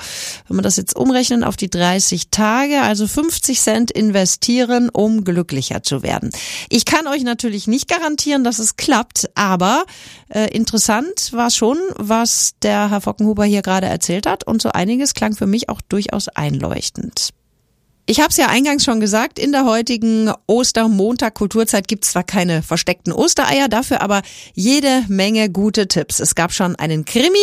Wenn 0.50 0.57
man 0.57 0.63
das 0.63 0.75
jetzt 0.75 0.93
umrechnen 0.93 1.45
auf 1.45 1.55
die 1.55 1.69
30 1.69 2.31
Tage, 2.31 2.81
also 2.81 3.07
50 3.07 3.61
Cent 3.61 3.91
investieren, 3.91 4.89
um 4.89 5.23
glücklicher 5.23 5.83
zu 5.83 6.03
werden. 6.03 6.31
Ich 6.67 6.83
kann 6.83 7.07
euch 7.07 7.23
natürlich 7.23 7.65
nicht 7.65 7.88
garantieren, 7.88 8.43
dass 8.43 8.59
es 8.59 8.75
klappt, 8.75 9.29
aber 9.33 9.85
äh, 10.27 10.53
interessant 10.53 11.31
war 11.31 11.50
schon, 11.50 11.77
was 11.95 12.55
der 12.61 12.89
Herr 12.89 13.00
Fockenhuber 13.00 13.45
hier 13.45 13.61
gerade 13.61 13.88
erzählt 13.88 14.25
hat 14.25 14.45
und 14.45 14.61
so 14.61 14.73
einiges 14.73 15.13
klang 15.13 15.33
für 15.33 15.47
mich 15.47 15.69
auch 15.69 15.79
durchaus 15.79 16.27
einleuchtend. 16.27 17.31
Ich 18.08 18.20
habe 18.20 18.29
es 18.29 18.38
ja 18.38 18.48
eingangs 18.48 18.84
schon 18.84 19.00
gesagt, 19.00 19.38
in 19.38 19.51
der 19.51 19.63
heutigen 19.63 20.31
Ostermontag 20.48 21.36
Kulturzeit 21.36 21.88
gibt 21.88 22.03
es 22.03 22.12
zwar 22.12 22.24
keine 22.24 22.63
versteckten 22.63 23.13
Ostereier, 23.13 23.67
dafür 23.70 24.01
aber 24.01 24.22
jede 24.53 25.03
Menge 25.08 25.50
gute 25.50 25.88
Tipps. 25.88 26.20
Es 26.20 26.34
gab 26.34 26.51
schon 26.51 26.75
einen 26.75 27.05
Krimi 27.05 27.38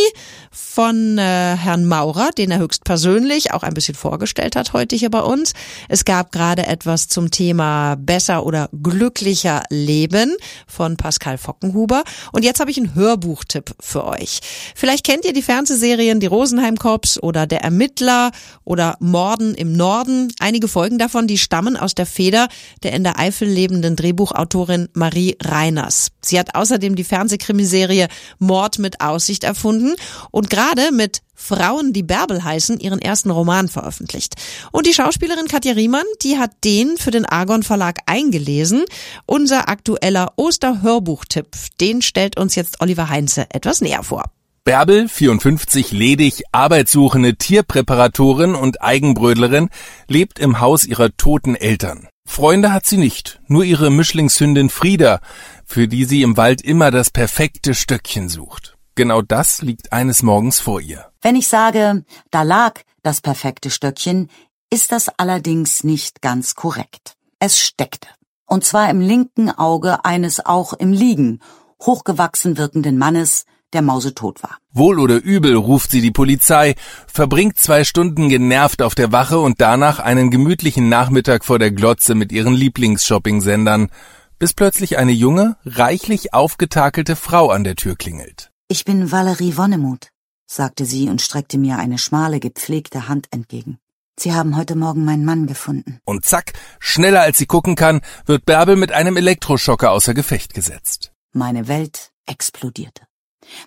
von 0.51 1.17
äh, 1.17 1.57
Herrn 1.57 1.87
Maurer, 1.87 2.31
den 2.37 2.51
er 2.51 2.59
höchstpersönlich 2.59 3.53
auch 3.53 3.63
ein 3.63 3.73
bisschen 3.73 3.95
vorgestellt 3.95 4.57
hat 4.57 4.73
heute 4.73 4.97
hier 4.97 5.11
bei 5.11 5.21
uns. 5.21 5.53
Es 5.89 6.05
gab 6.05 6.33
gerade 6.33 6.67
etwas 6.67 7.09
zum 7.09 7.31
Thema 7.31 7.95
besser 7.95 8.45
oder 8.45 8.69
glücklicher 8.83 9.63
Leben 9.71 10.35
von 10.67 10.97
Pascal 10.97 11.39
Fockenhuber. 11.39 12.03
Und 12.33 12.45
jetzt 12.45 12.59
habe 12.59 12.71
ich 12.71 12.79
einen 12.79 12.95
Hörbuchtipp 12.95 13.75
für 13.81 14.05
euch. 14.05 14.41
Vielleicht 14.75 15.07
kennt 15.07 15.25
ihr 15.25 15.33
die 15.33 15.43
Fernsehserien 15.43 16.19
Die 16.21 16.27
Rosenheim 16.27 16.77
Cops 16.77 17.23
oder 17.23 17.47
Der 17.47 17.63
Ermittler 17.63 18.33
oder 18.65 18.97
Morden 18.99 19.55
im 19.55 19.73
Norden. 19.73 20.33
Einige 20.49 20.67
Folgen 20.67 20.97
davon, 20.97 21.27
die 21.27 21.37
stammen 21.37 21.77
aus 21.77 21.95
der 21.95 22.07
Feder 22.07 22.49
der 22.83 22.95
in 22.95 23.05
der 23.05 23.19
Eifel 23.19 23.47
lebenden 23.47 23.97
Drehbuchautorin 23.97 24.89
Marie 24.95 25.37
Reiners. 25.43 26.09
Sie 26.23 26.39
hat 26.39 26.55
außerdem 26.55 26.97
die 26.97 27.05
Fernsehkrimiserie 27.05 28.09
Mord 28.39 28.79
mit 28.79 29.03
Aussicht 29.03 29.45
erfunden 29.45 29.95
und 30.31 30.49
gerade 30.49 30.91
mit 30.91 31.21
Frauen, 31.35 31.93
die 31.93 32.03
Bärbel 32.03 32.43
heißen, 32.43 32.81
ihren 32.81 32.99
ersten 32.99 33.31
Roman 33.31 33.69
veröffentlicht. 33.69 34.37
Und 34.73 34.87
die 34.87 34.95
Schauspielerin 34.95 35.49
Katja 35.49 35.75
Riemann, 35.75 36.07
die 36.23 36.39
hat 36.39 36.53
den 36.65 36.97
für 36.97 37.11
den 37.11 37.27
Argon 37.27 37.63
Verlag 37.63 37.99
eingelesen. 38.07 38.87
Unser 39.27 39.69
aktueller 39.69 40.33
Osterhörbuchtipp, 40.37 41.49
den 41.79 42.01
stellt 42.01 42.39
uns 42.39 42.55
jetzt 42.55 42.81
Oliver 42.81 43.11
Heinze 43.11 43.47
etwas 43.51 43.83
näher 43.83 44.03
vor. 44.03 44.25
Bärbel, 44.69 45.09
54, 45.09 45.93
ledig, 45.93 46.43
arbeitssuchende 46.53 47.37
Tierpräparatorin 47.37 48.55
und 48.55 48.83
Eigenbrödlerin, 48.83 49.71
lebt 50.09 50.39
im 50.39 50.61
Haus 50.61 50.85
ihrer 50.85 51.17
toten 51.17 51.55
Eltern. 51.55 52.07
Freunde 52.27 52.71
hat 52.71 52.85
sie 52.85 52.99
nicht, 52.99 53.41
nur 53.47 53.65
ihre 53.65 53.89
Mischlingshündin 53.89 54.69
Frieda, 54.69 55.21
für 55.65 55.89
die 55.89 56.05
sie 56.05 56.21
im 56.21 56.37
Wald 56.37 56.61
immer 56.61 56.91
das 56.91 57.11
perfekte 57.11 57.73
Stöckchen 57.73 58.29
sucht. 58.29 58.77
Genau 58.95 59.23
das 59.23 59.63
liegt 59.63 59.95
eines 59.95 60.23
Morgens 60.23 60.61
vor 60.61 60.83
ihr. 60.83 61.07
Wenn 61.23 61.37
ich 61.37 61.49
sage, 61.49 62.05
da 62.31 62.43
lag 62.43 62.83
das 63.03 63.23
perfekte 63.23 63.71
Stöckchen, 63.71 64.29
ist 64.69 64.93
das 64.93 65.09
allerdings 65.09 65.83
nicht 65.83 66.21
ganz 66.21 66.57
korrekt. 66.57 67.17
Es 67.39 67.59
steckte. 67.59 68.09
Und 68.45 68.67
zwar 68.67 68.91
im 68.91 69.01
linken 69.01 69.51
Auge 69.51 70.05
eines 70.05 70.45
auch 70.45 70.75
im 70.75 70.93
Liegen, 70.93 71.41
hochgewachsen 71.81 72.59
wirkenden 72.59 72.99
Mannes, 72.99 73.47
der 73.73 73.83
mausetot 73.83 74.43
war. 74.43 74.59
Wohl 74.73 74.99
oder 74.99 75.23
übel 75.23 75.55
ruft 75.57 75.91
sie 75.91 76.01
die 76.01 76.11
Polizei, 76.11 76.75
verbringt 77.07 77.59
zwei 77.59 77.85
Stunden 77.85 78.29
genervt 78.29 78.83
auf 78.83 78.95
der 78.95 79.13
Wache 79.13 79.39
und 79.39 79.61
danach 79.61 79.99
einen 79.99 80.31
gemütlichen 80.31 80.89
Nachmittag 80.89 81.45
vor 81.45 81.59
der 81.59 81.71
Glotze 81.71 82.15
mit 82.15 82.33
ihren 82.33 82.55
Lieblingsshopping-Sendern, 82.55 83.91
bis 84.39 84.55
plötzlich 84.55 84.99
eine 84.99 85.13
junge, 85.13 85.57
reichlich 85.65 86.33
aufgetakelte 86.33 87.17
Frau 87.17 87.51
an 87.51 87.65
der 87.65 87.77
Tür 87.77 87.97
klingelt. 87.97 88.51
Ich 88.69 88.85
bin 88.85 89.11
Valerie 89.11 89.57
Wonnemuth, 89.57 90.11
sagte 90.47 90.85
sie 90.85 91.09
und 91.09 91.21
streckte 91.21 91.59
mir 91.59 91.79
eine 91.79 91.99
schmale, 91.99 92.41
gepflegte 92.41 93.09
Hand 93.09 93.29
entgegen. 93.31 93.79
Sie 94.19 94.33
haben 94.33 94.57
heute 94.57 94.75
Morgen 94.75 95.05
meinen 95.05 95.25
Mann 95.25 95.47
gefunden. 95.47 96.01
Und 96.05 96.25
zack, 96.25 96.53
schneller 96.81 97.21
als 97.21 97.39
sie 97.39 97.47
gucken 97.47 97.77
kann, 97.77 98.01
wird 98.27 98.47
Bärbel 98.47 98.75
mit 98.75 98.91
einem 98.91 99.17
Elektroschocker 99.17 99.93
außer 99.93 100.13
Gefecht 100.13 100.55
gesetzt. 100.55 101.13
Meine 101.33 101.69
Welt 101.69 102.11
explodierte. 102.27 103.08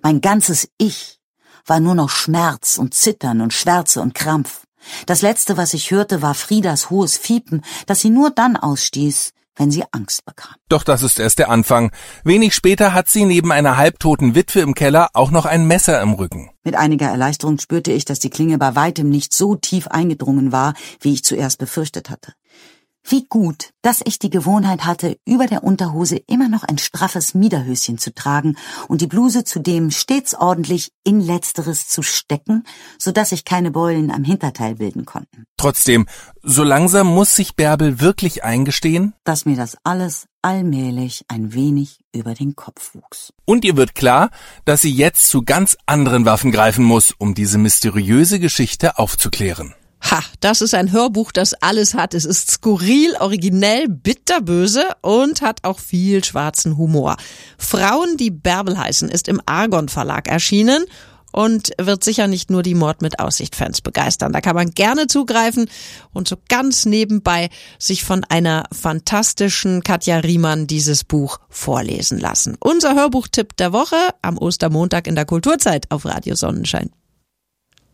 Mein 0.01 0.21
ganzes 0.21 0.69
Ich 0.77 1.19
war 1.65 1.79
nur 1.79 1.95
noch 1.95 2.09
Schmerz 2.09 2.77
und 2.77 2.93
Zittern 2.93 3.41
und 3.41 3.53
Schwärze 3.53 4.01
und 4.01 4.13
Krampf. 4.13 4.61
Das 5.05 5.21
letzte, 5.21 5.57
was 5.57 5.73
ich 5.73 5.91
hörte, 5.91 6.21
war 6.21 6.33
Friedas 6.33 6.89
hohes 6.89 7.17
Fiepen, 7.17 7.61
das 7.85 7.99
sie 7.99 8.09
nur 8.09 8.31
dann 8.31 8.57
ausstieß, 8.57 9.31
wenn 9.55 9.69
sie 9.69 9.83
Angst 9.91 10.25
bekam. 10.25 10.55
Doch 10.69 10.83
das 10.83 11.03
ist 11.03 11.19
erst 11.19 11.37
der 11.39 11.49
Anfang. 11.49 11.91
Wenig 12.23 12.55
später 12.55 12.93
hat 12.93 13.09
sie 13.09 13.25
neben 13.25 13.51
einer 13.51 13.77
halbtoten 13.77 14.33
Witwe 14.33 14.61
im 14.61 14.73
Keller 14.73 15.09
auch 15.13 15.29
noch 15.29 15.45
ein 15.45 15.67
Messer 15.67 16.01
im 16.01 16.13
Rücken. 16.13 16.49
Mit 16.63 16.75
einiger 16.75 17.07
Erleichterung 17.07 17.59
spürte 17.59 17.91
ich, 17.91 18.05
dass 18.05 18.19
die 18.19 18.29
Klinge 18.29 18.57
bei 18.57 18.75
weitem 18.75 19.09
nicht 19.09 19.33
so 19.33 19.55
tief 19.55 19.87
eingedrungen 19.87 20.51
war, 20.51 20.73
wie 20.99 21.13
ich 21.13 21.23
zuerst 21.23 21.59
befürchtet 21.59 22.09
hatte. 22.09 22.33
Wie 23.03 23.25
gut, 23.27 23.71
dass 23.81 24.01
ich 24.05 24.19
die 24.19 24.29
Gewohnheit 24.29 24.85
hatte, 24.85 25.17
über 25.25 25.47
der 25.47 25.63
Unterhose 25.63 26.17
immer 26.27 26.47
noch 26.47 26.63
ein 26.63 26.77
straffes 26.77 27.33
Miederhöschen 27.33 27.97
zu 27.97 28.13
tragen 28.13 28.57
und 28.87 29.01
die 29.01 29.07
Bluse 29.07 29.43
zudem 29.43 29.89
stets 29.91 30.35
ordentlich 30.35 30.91
in 31.03 31.19
letzteres 31.19 31.87
zu 31.87 32.03
stecken, 32.03 32.63
so 32.99 33.11
dass 33.11 33.29
sich 33.29 33.43
keine 33.43 33.71
Beulen 33.71 34.11
am 34.11 34.23
Hinterteil 34.23 34.75
bilden 34.75 35.05
konnten. 35.05 35.45
Trotzdem, 35.57 36.07
so 36.43 36.63
langsam 36.63 37.07
muss 37.07 37.35
sich 37.35 37.55
Bärbel 37.55 37.99
wirklich 37.99 38.43
eingestehen, 38.43 39.13
dass 39.23 39.45
mir 39.45 39.55
das 39.55 39.77
alles 39.83 40.27
allmählich 40.41 41.25
ein 41.27 41.53
wenig 41.53 41.99
über 42.13 42.33
den 42.33 42.55
Kopf 42.55 42.95
wuchs. 42.95 43.33
Und 43.45 43.65
ihr 43.65 43.77
wird 43.77 43.95
klar, 43.95 44.29
dass 44.65 44.81
sie 44.81 44.91
jetzt 44.91 45.27
zu 45.27 45.43
ganz 45.43 45.77
anderen 45.85 46.25
Waffen 46.25 46.51
greifen 46.51 46.85
muss, 46.85 47.11
um 47.11 47.33
diese 47.33 47.57
mysteriöse 47.57 48.39
Geschichte 48.39 48.97
aufzuklären. 48.97 49.75
Ha, 50.09 50.23
das 50.39 50.61
ist 50.61 50.73
ein 50.73 50.91
Hörbuch, 50.91 51.31
das 51.31 51.53
alles 51.53 51.93
hat. 51.93 52.13
Es 52.13 52.25
ist 52.25 52.49
skurril, 52.49 53.15
originell, 53.19 53.87
bitterböse 53.87 54.85
und 55.01 55.41
hat 55.41 55.63
auch 55.63 55.79
viel 55.79 56.23
schwarzen 56.23 56.77
Humor. 56.77 57.17
Frauen, 57.57 58.17
die 58.17 58.31
Bärbel 58.31 58.77
heißen, 58.77 59.09
ist 59.09 59.27
im 59.27 59.41
Argon 59.45 59.89
Verlag 59.89 60.27
erschienen 60.27 60.85
und 61.31 61.71
wird 61.79 62.03
sicher 62.03 62.27
nicht 62.27 62.49
nur 62.49 62.63
die 62.63 62.75
Mord 62.75 63.01
mit 63.01 63.19
Aussicht 63.19 63.55
Fans 63.55 63.81
begeistern. 63.81 64.33
Da 64.33 64.41
kann 64.41 64.55
man 64.55 64.71
gerne 64.71 65.07
zugreifen 65.07 65.69
und 66.13 66.27
so 66.27 66.35
ganz 66.49 66.85
nebenbei 66.85 67.49
sich 67.79 68.03
von 68.03 68.23
einer 68.25 68.65
fantastischen 68.71 69.83
Katja 69.83 70.17
Riemann 70.17 70.67
dieses 70.67 71.03
Buch 71.03 71.39
vorlesen 71.49 72.19
lassen. 72.19 72.57
Unser 72.59 72.95
Hörbuchtipp 72.95 73.55
der 73.57 73.73
Woche 73.73 73.95
am 74.21 74.37
Ostermontag 74.37 75.07
in 75.07 75.15
der 75.15 75.25
Kulturzeit 75.25 75.89
auf 75.89 76.05
Radio 76.05 76.35
Sonnenschein. 76.35 76.89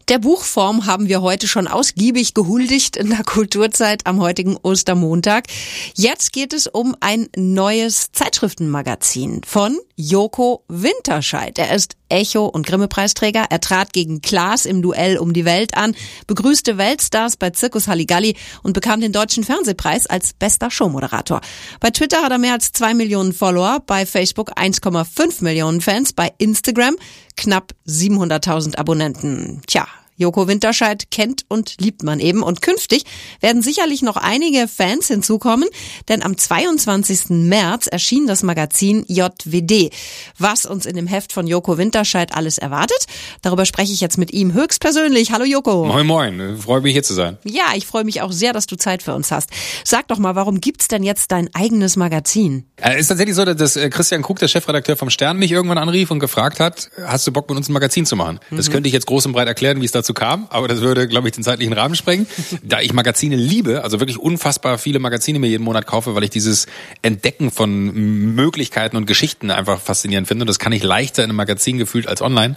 Der 0.10 0.20
Buchform 0.20 0.86
haben 0.86 1.10
wir 1.10 1.22
heute 1.22 1.50
schon 1.50 1.68
ausgiebig 1.68 2.34
gehuldigt 2.34 2.96
in 2.96 3.10
der 3.10 3.24
Kulturzeit 3.26 4.06
am 4.06 4.22
heutigen 4.22 4.56
Ostermontag. 4.56 5.48
Jetzt 5.96 6.32
geht 6.32 6.54
es 6.54 6.66
um 6.68 6.96
ein 7.02 7.28
neues 7.36 8.14
Zeitschriftenmagazin 8.14 9.42
von 9.46 9.78
Joko 10.00 10.64
Winterscheid. 10.68 11.58
Er 11.58 11.76
ist 11.76 11.98
Echo- 12.08 12.46
und 12.46 12.68
Grimme-Preisträger. 12.68 13.48
Er 13.50 13.60
trat 13.60 13.94
gegen 13.94 14.22
Klaas 14.22 14.68
im 14.68 14.84
Duell 14.84 15.18
um 15.18 15.34
die 15.34 15.44
Welt 15.44 15.76
an, 15.76 15.96
begrüßte 16.28 16.78
Weltstars 16.78 17.36
bei 17.36 17.50
Zirkus 17.50 17.88
Halligalli 17.88 18.36
und 18.62 18.74
bekam 18.74 19.02
den 19.02 19.12
Deutschen 19.12 19.44
Fernsehpreis 19.44 20.06
als 20.06 20.34
bester 20.34 20.70
Showmoderator. 20.70 21.42
Bei 21.80 21.90
Twitter 21.90 22.22
hat 22.22 22.32
er 22.32 22.38
mehr 22.38 22.54
als 22.54 22.72
zwei 22.72 22.94
Millionen 22.94 23.34
Follower, 23.34 23.82
bei 23.88 24.06
Facebook 24.06 24.56
1,5 24.56 25.44
Millionen 25.44 25.82
Fans, 25.82 26.14
bei 26.14 26.32
Instagram 26.38 26.96
knapp 27.36 27.74
700.000 27.88 28.78
Abonnenten. 28.78 29.64
Tja, 29.66 29.88
Joko 30.18 30.48
Winterscheid 30.48 31.12
kennt 31.12 31.46
und 31.48 31.76
liebt 31.80 32.04
man 32.04 32.20
eben. 32.20 32.42
Und 32.42 32.62
künftig 32.62 33.04
werden 33.40 33.62
sicherlich 33.62 34.02
noch 34.02 34.18
einige 34.18 34.68
Fans 34.68 35.08
hinzukommen, 35.08 35.70
denn 36.10 36.24
am 36.24 36.38
22. 36.38 37.30
März 37.30 37.88
erschien 37.88 38.26
das 38.26 38.42
Magazin 38.42 39.06
JWD. 39.08 39.92
Was 40.40 40.66
uns 40.66 40.88
in 40.88 40.96
dem 40.96 41.08
Heft 41.08 41.32
von 41.32 41.46
Joko 41.46 41.78
Winterscheid 41.78 42.36
alles 42.36 42.58
erwartet, 42.58 43.06
darüber 43.44 43.66
spreche 43.66 43.94
ich 43.94 44.02
jetzt 44.02 44.18
mit 44.18 44.32
ihm 44.32 44.54
höchstpersönlich. 44.54 45.32
Hallo 45.32 45.46
Joko. 45.46 45.86
Moin 45.86 46.08
Moin, 46.08 46.58
freue 46.58 46.82
mich 46.82 46.94
hier 46.94 47.04
zu 47.04 47.14
sein. 47.14 47.38
Ja, 47.44 47.74
ich 47.76 47.86
freue 47.86 48.04
mich 48.04 48.22
auch 48.22 48.32
sehr, 48.32 48.54
dass 48.54 48.66
du 48.66 48.76
Zeit 48.76 49.04
für 49.04 49.14
uns 49.14 49.32
hast. 49.32 49.50
Sag 49.84 50.08
doch 50.08 50.18
mal, 50.18 50.36
warum 50.36 50.60
gibt's 50.62 50.88
denn 50.88 51.04
jetzt 51.04 51.32
dein 51.32 51.50
eigenes 51.54 51.96
Magazin? 51.96 52.66
Es 52.78 52.96
äh, 52.96 53.00
ist 53.00 53.08
tatsächlich 53.08 53.36
so, 53.36 53.46
dass 53.46 53.76
äh, 53.76 53.90
Christian 53.90 54.22
Krug, 54.22 54.40
der 54.40 54.48
Chefredakteur 54.48 54.96
vom 54.96 55.10
Stern, 55.10 55.38
mich 55.38 55.52
irgendwann 55.52 55.78
anrief 55.78 56.12
und 56.12 56.20
gefragt 56.20 56.60
hat, 56.60 56.90
hast 57.06 57.26
du 57.28 57.32
Bock 57.32 57.50
mit 57.50 57.58
uns 57.58 57.70
ein 57.70 57.74
Magazin 57.74 58.06
zu 58.06 58.16
machen? 58.16 58.40
Mhm. 58.50 58.58
Das 58.58 58.72
könnte 58.72 58.88
ich 58.88 58.94
jetzt 58.94 59.08
groß 59.08 59.26
und 59.28 59.34
breit 59.34 59.48
erklären, 59.48 59.82
wie 59.82 59.86
es 59.86 59.92
dazu 59.92 60.07
dazu 60.08 60.14
kam, 60.14 60.48
aber 60.50 60.68
das 60.68 60.82
würde, 60.82 61.08
glaube 61.08 61.28
ich, 61.28 61.34
den 61.34 61.44
zeitlichen 61.44 61.74
Rahmen 61.74 61.96
sprengen. 61.96 62.28
Da 62.64 62.82
ich 62.82 62.92
Magazine 62.92 63.36
liebe, 63.36 63.84
also 63.84 64.00
wirklich 64.00 64.18
unfassbar 64.18 64.78
viele 64.78 65.00
Magazine 65.00 65.40
mir 65.40 65.48
jeden 65.48 65.64
Monat 65.64 65.86
kaufe, 65.86 66.16
weil 66.16 66.24
ich 66.24 66.30
dieses 66.30 66.66
Entdecken 67.02 67.52
von 67.52 67.94
Möglichkeiten 68.36 68.98
und 68.98 69.06
Geschichten 69.06 69.52
einfach 69.52 69.80
faszinierend 69.80 70.28
finde. 70.28 70.44
Und 70.44 70.48
das 70.48 70.60
kann 70.60 70.72
ich 70.72 70.84
leichter 70.84 71.24
in 71.24 71.30
einem 71.30 71.38
Magazin 71.38 71.78
gefühlt 71.78 72.08
als 72.08 72.22
online. 72.22 72.56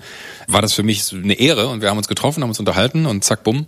War 0.48 0.62
das 0.62 0.72
für 0.72 0.82
mich 0.82 1.12
eine 1.12 1.34
Ehre 1.34 1.68
und 1.68 1.82
wir 1.82 1.90
haben 1.90 1.98
uns 1.98 2.08
getroffen, 2.08 2.42
haben 2.42 2.50
uns 2.50 2.58
unterhalten 2.58 3.06
und 3.06 3.22
zack, 3.24 3.44
bumm, 3.44 3.66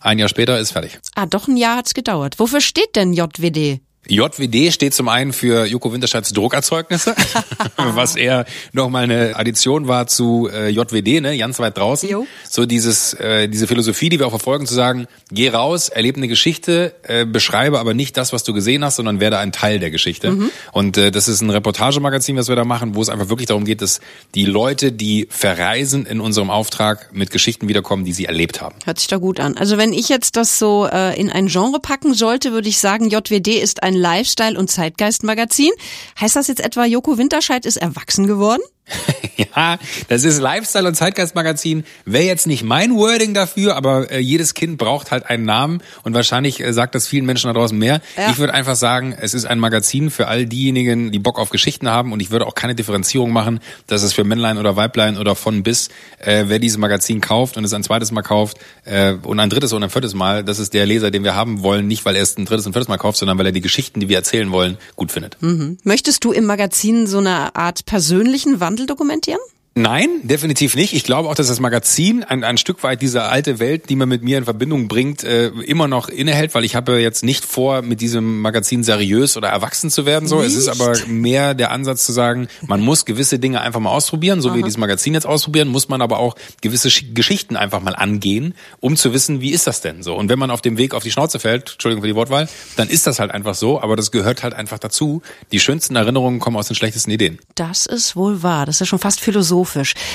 ein 0.00 0.18
Jahr 0.18 0.28
später 0.28 0.58
ist 0.58 0.72
fertig. 0.72 0.98
Ah, 1.14 1.26
doch 1.26 1.48
ein 1.48 1.56
Jahr 1.56 1.76
hat's 1.76 1.94
gedauert. 1.94 2.38
Wofür 2.38 2.60
steht 2.60 2.96
denn 2.96 3.12
JWD? 3.12 3.80
JWD 4.10 4.72
steht 4.72 4.92
zum 4.92 5.08
einen 5.08 5.32
für 5.32 5.66
Joko 5.66 5.92
Winterscheids 5.92 6.32
Druckerzeugnisse, 6.32 7.14
was 7.76 8.16
eher 8.16 8.44
nochmal 8.72 9.04
eine 9.04 9.36
Addition 9.36 9.86
war 9.88 10.06
zu 10.08 10.48
äh, 10.52 10.68
JWD, 10.68 11.22
ne, 11.22 11.38
ganz 11.38 11.58
weit 11.60 11.78
draußen. 11.78 12.08
Jo. 12.08 12.26
So 12.48 12.66
dieses, 12.66 13.14
äh, 13.14 13.48
diese 13.48 13.66
Philosophie, 13.66 14.08
die 14.08 14.18
wir 14.18 14.26
auch 14.26 14.30
verfolgen, 14.30 14.66
zu 14.66 14.74
sagen, 14.74 15.06
geh 15.30 15.48
raus, 15.50 15.88
erlebe 15.88 16.16
eine 16.16 16.28
Geschichte, 16.28 16.94
äh, 17.04 17.24
beschreibe 17.24 17.78
aber 17.78 17.94
nicht 17.94 18.16
das, 18.16 18.32
was 18.32 18.42
du 18.42 18.52
gesehen 18.52 18.84
hast, 18.84 18.96
sondern 18.96 19.20
werde 19.20 19.38
ein 19.38 19.52
Teil 19.52 19.78
der 19.78 19.90
Geschichte. 19.90 20.36
Und 20.72 20.96
äh, 20.96 21.10
das 21.10 21.28
ist 21.28 21.40
ein 21.40 21.50
Reportagemagazin, 21.50 22.36
was 22.36 22.48
wir 22.48 22.56
da 22.56 22.64
machen, 22.64 22.94
wo 22.94 23.02
es 23.02 23.08
einfach 23.08 23.28
wirklich 23.28 23.46
darum 23.46 23.64
geht, 23.64 23.80
dass 23.80 24.00
die 24.34 24.44
Leute, 24.44 24.90
die 24.90 25.28
verreisen 25.30 26.06
in 26.06 26.20
unserem 26.20 26.50
Auftrag, 26.50 27.10
mit 27.12 27.30
Geschichten 27.30 27.68
wiederkommen, 27.68 28.04
die 28.04 28.12
sie 28.12 28.24
erlebt 28.24 28.60
haben. 28.60 28.74
Hört 28.84 28.98
sich 28.98 29.08
da 29.08 29.18
gut 29.18 29.38
an. 29.38 29.56
Also 29.56 29.78
wenn 29.78 29.92
ich 29.92 30.08
jetzt 30.08 30.36
das 30.36 30.58
so 30.58 30.88
äh, 30.90 31.18
in 31.18 31.30
ein 31.30 31.46
Genre 31.46 31.78
packen 31.80 32.14
sollte, 32.14 32.52
würde 32.52 32.68
ich 32.68 32.78
sagen, 32.78 33.08
JWD 33.08 33.48
ist 33.48 33.82
ein 33.82 33.99
Lifestyle- 34.00 34.58
und 34.58 34.70
Zeitgeistmagazin. 34.70 35.72
Heißt 36.20 36.36
das 36.36 36.48
jetzt 36.48 36.60
etwa, 36.60 36.84
Joko 36.84 37.18
Winterscheid 37.18 37.66
ist 37.66 37.76
erwachsen 37.76 38.26
geworden? 38.26 38.62
Ja, 39.56 39.78
das 40.08 40.24
ist 40.24 40.38
Lifestyle 40.38 40.86
und 40.86 40.94
Zeitgeistmagazin. 40.94 41.84
Wäre 42.04 42.24
jetzt 42.24 42.46
nicht 42.46 42.62
mein 42.62 42.94
Wording 42.94 43.34
dafür, 43.34 43.76
aber 43.76 44.10
äh, 44.10 44.18
jedes 44.18 44.54
Kind 44.54 44.76
braucht 44.78 45.10
halt 45.10 45.26
einen 45.26 45.44
Namen 45.44 45.82
und 46.02 46.14
wahrscheinlich 46.14 46.60
äh, 46.60 46.72
sagt 46.72 46.94
das 46.94 47.06
vielen 47.06 47.24
Menschen 47.24 47.48
da 47.48 47.54
draußen 47.54 47.76
mehr. 47.76 48.00
Ja. 48.16 48.30
Ich 48.30 48.38
würde 48.38 48.52
einfach 48.52 48.76
sagen, 48.76 49.16
es 49.18 49.34
ist 49.34 49.46
ein 49.46 49.58
Magazin 49.58 50.10
für 50.10 50.28
all 50.28 50.46
diejenigen, 50.46 51.10
die 51.10 51.18
Bock 51.18 51.38
auf 51.38 51.50
Geschichten 51.50 51.88
haben 51.88 52.12
und 52.12 52.20
ich 52.20 52.30
würde 52.30 52.46
auch 52.46 52.54
keine 52.54 52.74
Differenzierung 52.74 53.32
machen, 53.32 53.60
dass 53.86 54.02
es 54.02 54.12
für 54.12 54.24
Männlein 54.24 54.58
oder 54.58 54.76
Weiblein 54.76 55.16
oder 55.16 55.34
von 55.34 55.62
bis, 55.62 55.88
äh, 56.18 56.44
wer 56.48 56.58
dieses 56.58 56.78
Magazin 56.78 57.20
kauft 57.20 57.56
und 57.56 57.64
es 57.64 57.72
ein 57.72 57.82
zweites 57.82 58.12
Mal 58.12 58.22
kauft 58.22 58.58
äh, 58.84 59.14
und 59.22 59.40
ein 59.40 59.48
drittes 59.48 59.72
und 59.72 59.82
ein 59.82 59.90
viertes 59.90 60.14
Mal, 60.14 60.44
das 60.44 60.58
ist 60.58 60.74
der 60.74 60.84
Leser, 60.86 61.10
den 61.10 61.24
wir 61.24 61.34
haben 61.34 61.62
wollen, 61.62 61.86
nicht 61.86 62.04
weil 62.04 62.16
er 62.16 62.22
es 62.22 62.36
ein 62.36 62.44
drittes 62.44 62.66
und 62.66 62.72
viertes 62.72 62.88
Mal 62.88 62.98
kauft, 62.98 63.18
sondern 63.18 63.38
weil 63.38 63.46
er 63.46 63.52
die 63.52 63.60
Geschichten, 63.60 64.00
die 64.00 64.08
wir 64.08 64.16
erzählen 64.16 64.50
wollen, 64.52 64.76
gut 64.96 65.12
findet. 65.12 65.38
Möchtest 65.84 66.24
du 66.24 66.32
im 66.32 66.44
Magazin 66.44 67.06
so 67.06 67.18
eine 67.18 67.54
Art 67.56 67.86
persönlichen 67.86 68.60
Wandel 68.60 68.79
Pendeldokument 68.80 69.26
hjem? 69.26 69.42
Nein, 69.76 70.08
definitiv 70.24 70.74
nicht. 70.74 70.94
Ich 70.94 71.04
glaube 71.04 71.28
auch, 71.28 71.36
dass 71.36 71.46
das 71.46 71.60
Magazin 71.60 72.24
ein, 72.24 72.42
ein 72.42 72.58
Stück 72.58 72.82
weit 72.82 73.00
diese 73.02 73.22
alte 73.22 73.60
Welt, 73.60 73.88
die 73.88 73.94
man 73.94 74.08
mit 74.08 74.20
mir 74.20 74.36
in 74.36 74.44
Verbindung 74.44 74.88
bringt, 74.88 75.22
äh, 75.22 75.46
immer 75.48 75.86
noch 75.86 76.08
innehält, 76.08 76.56
weil 76.56 76.64
ich 76.64 76.74
habe 76.74 76.98
jetzt 77.00 77.22
nicht 77.22 77.44
vor, 77.44 77.80
mit 77.80 78.00
diesem 78.00 78.40
Magazin 78.40 78.82
seriös 78.82 79.36
oder 79.36 79.48
erwachsen 79.48 79.88
zu 79.88 80.06
werden. 80.06 80.26
So, 80.28 80.42
es 80.42 80.54
ist 80.54 80.66
Nicht? 80.66 80.80
aber 80.80 80.98
mehr 81.06 81.54
der 81.54 81.70
Ansatz 81.70 82.04
zu 82.04 82.10
sagen, 82.10 82.48
man 82.66 82.80
muss 82.80 83.04
gewisse 83.04 83.38
Dinge 83.38 83.60
einfach 83.60 83.78
mal 83.78 83.90
ausprobieren, 83.92 84.40
so 84.40 84.52
wie 84.52 84.56
wir 84.56 84.64
dieses 84.64 84.76
Magazin 84.76 85.14
jetzt 85.14 85.24
ausprobieren, 85.26 85.68
muss 85.68 85.88
man 85.88 86.02
aber 86.02 86.18
auch 86.18 86.34
gewisse 86.62 86.88
Sch- 86.88 87.14
Geschichten 87.14 87.54
einfach 87.56 87.80
mal 87.80 87.94
angehen, 87.94 88.54
um 88.80 88.96
zu 88.96 89.12
wissen, 89.14 89.40
wie 89.40 89.50
ist 89.52 89.68
das 89.68 89.80
denn 89.80 90.02
so. 90.02 90.16
Und 90.16 90.28
wenn 90.28 90.38
man 90.40 90.50
auf 90.50 90.62
dem 90.62 90.78
Weg 90.78 90.94
auf 90.94 91.04
die 91.04 91.12
Schnauze 91.12 91.38
fällt, 91.38 91.72
Entschuldigung 91.74 92.02
für 92.02 92.08
die 92.08 92.16
Wortwahl, 92.16 92.48
dann 92.76 92.88
ist 92.88 93.06
das 93.06 93.20
halt 93.20 93.30
einfach 93.30 93.54
so. 93.54 93.80
Aber 93.80 93.94
das 93.94 94.10
gehört 94.10 94.42
halt 94.42 94.52
einfach 94.52 94.80
dazu. 94.80 95.22
Die 95.52 95.60
schönsten 95.60 95.94
Erinnerungen 95.94 96.40
kommen 96.40 96.56
aus 96.56 96.66
den 96.66 96.74
schlechtesten 96.74 97.12
Ideen. 97.12 97.38
Das 97.54 97.86
ist 97.86 98.16
wohl 98.16 98.42
wahr. 98.42 98.66
Das 98.66 98.80
ist 98.80 98.88
schon 98.88 98.98
fast 98.98 99.20
philosophisch. 99.20 99.59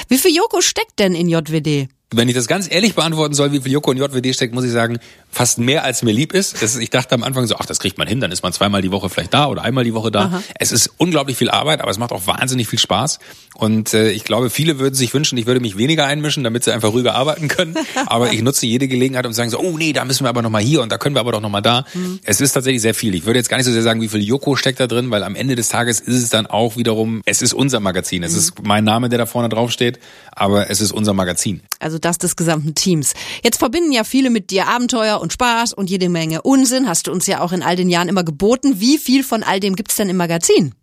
Wie 0.07 0.17
viel 0.17 0.35
Joko 0.35 0.61
steckt 0.61 0.99
denn 0.99 1.15
in 1.15 1.29
JWD? 1.29 1.89
Wenn 2.15 2.29
ich 2.29 2.36
das 2.36 2.48
ganz 2.48 2.72
ehrlich 2.72 2.95
beantworten 2.95 3.34
soll, 3.34 3.51
wie 3.51 3.60
viel 3.60 3.72
Joko 3.72 3.91
in 3.91 3.98
JWD 3.98 4.34
steckt, 4.34 4.53
muss 4.53 4.63
ich 4.63 4.72
sagen, 4.72 5.00
fast 5.29 5.57
mehr 5.57 5.84
als 5.84 6.01
mir 6.01 6.13
lieb 6.13 6.34
ist. 6.34 6.62
Ist 6.62 6.77
ich 6.77 6.89
dachte 6.89 7.13
am 7.13 7.24
Anfang 7.24 7.45
so, 7.45 7.55
ach, 7.57 7.65
das 7.65 7.79
kriegt 7.79 7.98
man 7.98 8.07
hin, 8.07 8.22
dann 8.22 8.31
ist 8.31 8.41
man 8.41 8.53
zweimal 8.53 8.81
die 8.81 8.91
Woche 8.91 9.10
vielleicht 9.10 9.34
da 9.34 9.48
oder 9.48 9.63
einmal 9.63 9.84
die 9.84 9.93
Woche 9.93 10.12
da. 10.12 10.41
Es 10.57 10.72
ist 10.72 10.91
unglaublich 10.98 11.36
viel 11.36 11.50
Arbeit, 11.50 11.81
aber 11.81 11.91
es 11.91 11.98
macht 11.98 12.12
auch 12.12 12.25
wahnsinnig 12.25 12.67
viel 12.69 12.79
Spaß. 12.79 13.19
Und 13.53 13.93
äh, 13.93 14.12
ich 14.12 14.24
glaube, 14.24 14.50
viele 14.50 14.79
würden 14.79 14.95
sich 14.95 15.13
wünschen, 15.13 15.38
ich 15.38 15.45
würde 15.45 15.60
mich 15.60 15.77
weniger 15.77 16.05
einmischen, 16.05 16.43
damit 16.43 16.63
sie 16.63 16.74
einfach 16.74 16.93
ruhiger 16.93 17.15
arbeiten 17.15 17.48
können. 17.48 17.75
Aber 18.05 18.31
ich 18.31 18.41
nutze 18.41 18.65
jede 18.65 18.88
Gelegenheit, 18.88 19.25
um 19.25 19.31
zu 19.31 19.38
sagen 19.38 19.50
so, 19.50 19.60
oh 19.60 19.77
nee, 19.77 19.93
da 19.93 20.05
müssen 20.05 20.25
wir 20.25 20.29
aber 20.29 20.41
nochmal 20.41 20.62
hier 20.62 20.81
und 20.81 20.91
da 20.91 20.98
können 20.98 21.15
wir 21.15 21.19
aber 21.19 21.31
doch 21.31 21.41
nochmal 21.41 21.62
da. 21.62 21.86
Es 22.24 22.41
ist 22.41 22.53
tatsächlich 22.53 22.81
sehr 22.81 22.93
viel. 22.93 23.15
Ich 23.15 23.25
würde 23.25 23.39
jetzt 23.39 23.50
gar 23.50 23.57
nicht 23.57 23.65
so 23.65 23.72
sehr 23.72 23.81
sagen, 23.81 24.01
wie 24.01 24.07
viel 24.07 24.22
Joko 24.22 24.55
steckt 24.55 24.79
da 24.79 24.88
drin, 24.88 25.12
weil 25.12 25.24
am 25.24 25.36
Ende 25.36 25.55
des 25.55 25.69
Tages 25.69 26.00
ist 26.00 26.22
es 26.22 26.29
dann 26.29 26.45
auch 26.45 26.77
wiederum, 26.77 27.22
es 27.25 27.41
ist 27.41 27.53
unser 27.53 27.79
Magazin. 27.79 28.24
Es 28.24 28.34
ist 28.36 28.63
mein 28.63 28.84
Name, 28.84 29.10
der 29.10 29.17
da 29.17 29.25
vorne 29.25 29.50
drauf 29.50 29.72
steht, 29.72 30.00
aber 30.31 30.69
es 30.69 30.81
ist 30.81 30.91
unser 30.91 31.13
Magazin. 31.13 31.62
Also 31.79 31.98
das 32.05 32.17
des 32.17 32.35
gesamten 32.35 32.75
Teams. 32.75 33.13
Jetzt 33.43 33.57
verbinden 33.57 33.91
ja 33.91 34.03
viele 34.03 34.29
mit 34.29 34.51
dir 34.51 34.67
Abenteuer 34.67 35.19
und 35.19 35.33
Spaß 35.33 35.74
und 35.74 35.89
jede 35.89 36.09
Menge 36.09 36.41
Unsinn. 36.43 36.88
Hast 36.88 37.07
du 37.07 37.12
uns 37.12 37.27
ja 37.27 37.41
auch 37.41 37.51
in 37.51 37.63
all 37.63 37.75
den 37.75 37.89
Jahren 37.89 38.07
immer 38.07 38.24
geboten. 38.24 38.79
Wie 38.79 38.97
viel 38.97 39.24
von 39.24 39.43
all 39.43 39.59
dem 39.59 39.75
gibt's 39.75 39.95
denn 39.95 40.09
im 40.09 40.17
Magazin? 40.17 40.74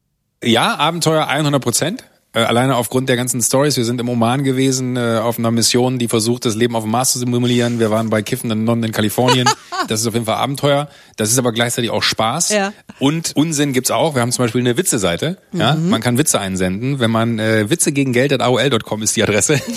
Ja, 0.42 0.76
Abenteuer 0.76 1.26
100 1.28 1.62
Prozent. 1.62 2.04
Äh, 2.34 2.40
alleine 2.40 2.76
aufgrund 2.76 3.10
der 3.10 3.16
ganzen 3.16 3.42
Stories. 3.42 3.76
Wir 3.76 3.84
sind 3.84 4.00
im 4.00 4.08
Oman 4.08 4.42
gewesen, 4.42 4.96
äh, 4.96 5.20
auf 5.22 5.38
einer 5.38 5.50
Mission, 5.50 5.98
die 5.98 6.08
versucht, 6.08 6.46
das 6.46 6.54
Leben 6.54 6.74
auf 6.74 6.84
dem 6.84 6.90
Mars 6.90 7.12
zu 7.12 7.18
simulieren. 7.18 7.78
Wir 7.78 7.90
waren 7.90 8.08
bei 8.08 8.22
kiffenden 8.22 8.64
Nonnen 8.64 8.84
in 8.84 8.92
Kalifornien. 8.92 9.48
Das 9.88 10.00
ist 10.00 10.06
auf 10.06 10.14
jeden 10.14 10.26
Fall 10.26 10.36
Abenteuer. 10.36 10.88
Das 11.16 11.30
ist 11.30 11.38
aber 11.38 11.52
gleichzeitig 11.52 11.90
auch 11.90 12.02
Spaß. 12.02 12.50
Ja. 12.50 12.72
Und 12.98 13.32
Unsinn 13.34 13.72
gibt's 13.72 13.90
auch. 13.90 14.14
Wir 14.14 14.22
haben 14.22 14.32
zum 14.32 14.44
Beispiel 14.44 14.60
eine 14.60 14.76
Witze-Seite. 14.76 15.38
Ja, 15.52 15.74
man 15.74 16.00
kann 16.00 16.18
Witze 16.18 16.40
einsenden. 16.40 17.00
Wenn 17.00 17.10
man 17.10 17.38
äh, 17.38 17.70
Witze 17.70 17.92
gegen 17.92 18.12
Geld 18.12 18.32
AOL.com 18.40 19.02
ist 19.02 19.16
die 19.16 19.22
Adresse. 19.22 19.60